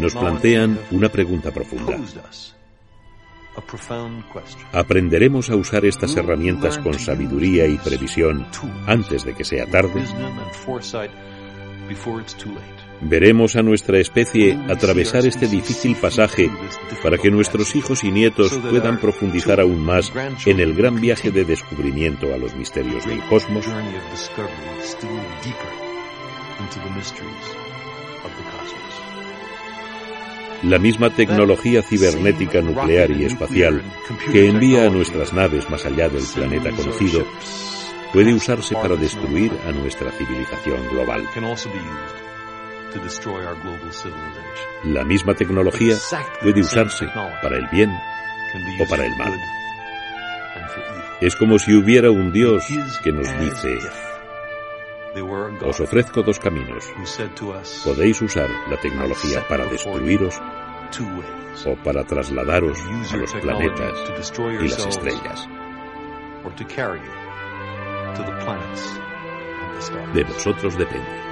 nos 0.00 0.16
plantean 0.16 0.76
una 0.90 1.08
pregunta 1.08 1.52
profunda. 1.52 1.96
¿Aprenderemos 4.72 5.48
a 5.48 5.54
usar 5.54 5.84
estas 5.84 6.16
herramientas 6.16 6.78
con 6.78 6.94
sabiduría 6.94 7.68
y 7.68 7.78
previsión 7.78 8.48
antes 8.88 9.24
de 9.24 9.34
que 9.34 9.44
sea 9.44 9.66
tarde? 9.66 10.02
Veremos 13.04 13.56
a 13.56 13.62
nuestra 13.62 13.98
especie 13.98 14.56
atravesar 14.68 15.26
este 15.26 15.48
difícil 15.48 15.96
pasaje 15.96 16.48
para 17.02 17.18
que 17.18 17.32
nuestros 17.32 17.74
hijos 17.74 18.04
y 18.04 18.12
nietos 18.12 18.56
puedan 18.70 19.00
profundizar 19.00 19.60
aún 19.60 19.84
más 19.84 20.12
en 20.46 20.60
el 20.60 20.72
gran 20.74 21.00
viaje 21.00 21.32
de 21.32 21.44
descubrimiento 21.44 22.32
a 22.32 22.38
los 22.38 22.54
misterios 22.54 23.04
del 23.04 23.20
cosmos. 23.24 23.66
La 30.62 30.78
misma 30.78 31.10
tecnología 31.10 31.82
cibernética 31.82 32.62
nuclear 32.62 33.10
y 33.10 33.24
espacial 33.24 33.82
que 34.30 34.48
envía 34.48 34.86
a 34.86 34.90
nuestras 34.90 35.32
naves 35.32 35.68
más 35.68 35.84
allá 35.84 36.08
del 36.08 36.24
planeta 36.32 36.70
conocido 36.70 37.26
puede 38.12 38.32
usarse 38.32 38.74
para 38.74 38.94
destruir 38.94 39.50
a 39.66 39.72
nuestra 39.72 40.12
civilización 40.12 40.88
global. 40.88 41.26
La 44.84 45.04
misma 45.04 45.34
tecnología 45.34 45.96
puede 46.40 46.60
usarse 46.60 47.06
para 47.42 47.56
el 47.56 47.66
bien 47.68 47.90
o 47.90 48.88
para 48.88 49.06
el 49.06 49.16
mal. 49.16 49.32
Es 51.20 51.36
como 51.36 51.58
si 51.58 51.74
hubiera 51.74 52.10
un 52.10 52.32
Dios 52.32 52.64
que 53.04 53.12
nos 53.12 53.28
dice, 53.38 53.78
os 55.64 55.80
ofrezco 55.80 56.22
dos 56.22 56.38
caminos. 56.38 56.84
Podéis 57.84 58.20
usar 58.22 58.48
la 58.68 58.76
tecnología 58.80 59.46
para 59.48 59.66
destruiros 59.66 60.40
o 61.66 61.76
para 61.76 62.04
trasladaros 62.04 62.78
a 63.12 63.16
los 63.16 63.32
planetas 63.34 63.92
y 64.36 64.68
las 64.68 64.86
estrellas. 64.86 65.48
De 70.12 70.24
vosotros 70.24 70.76
depende. 70.76 71.22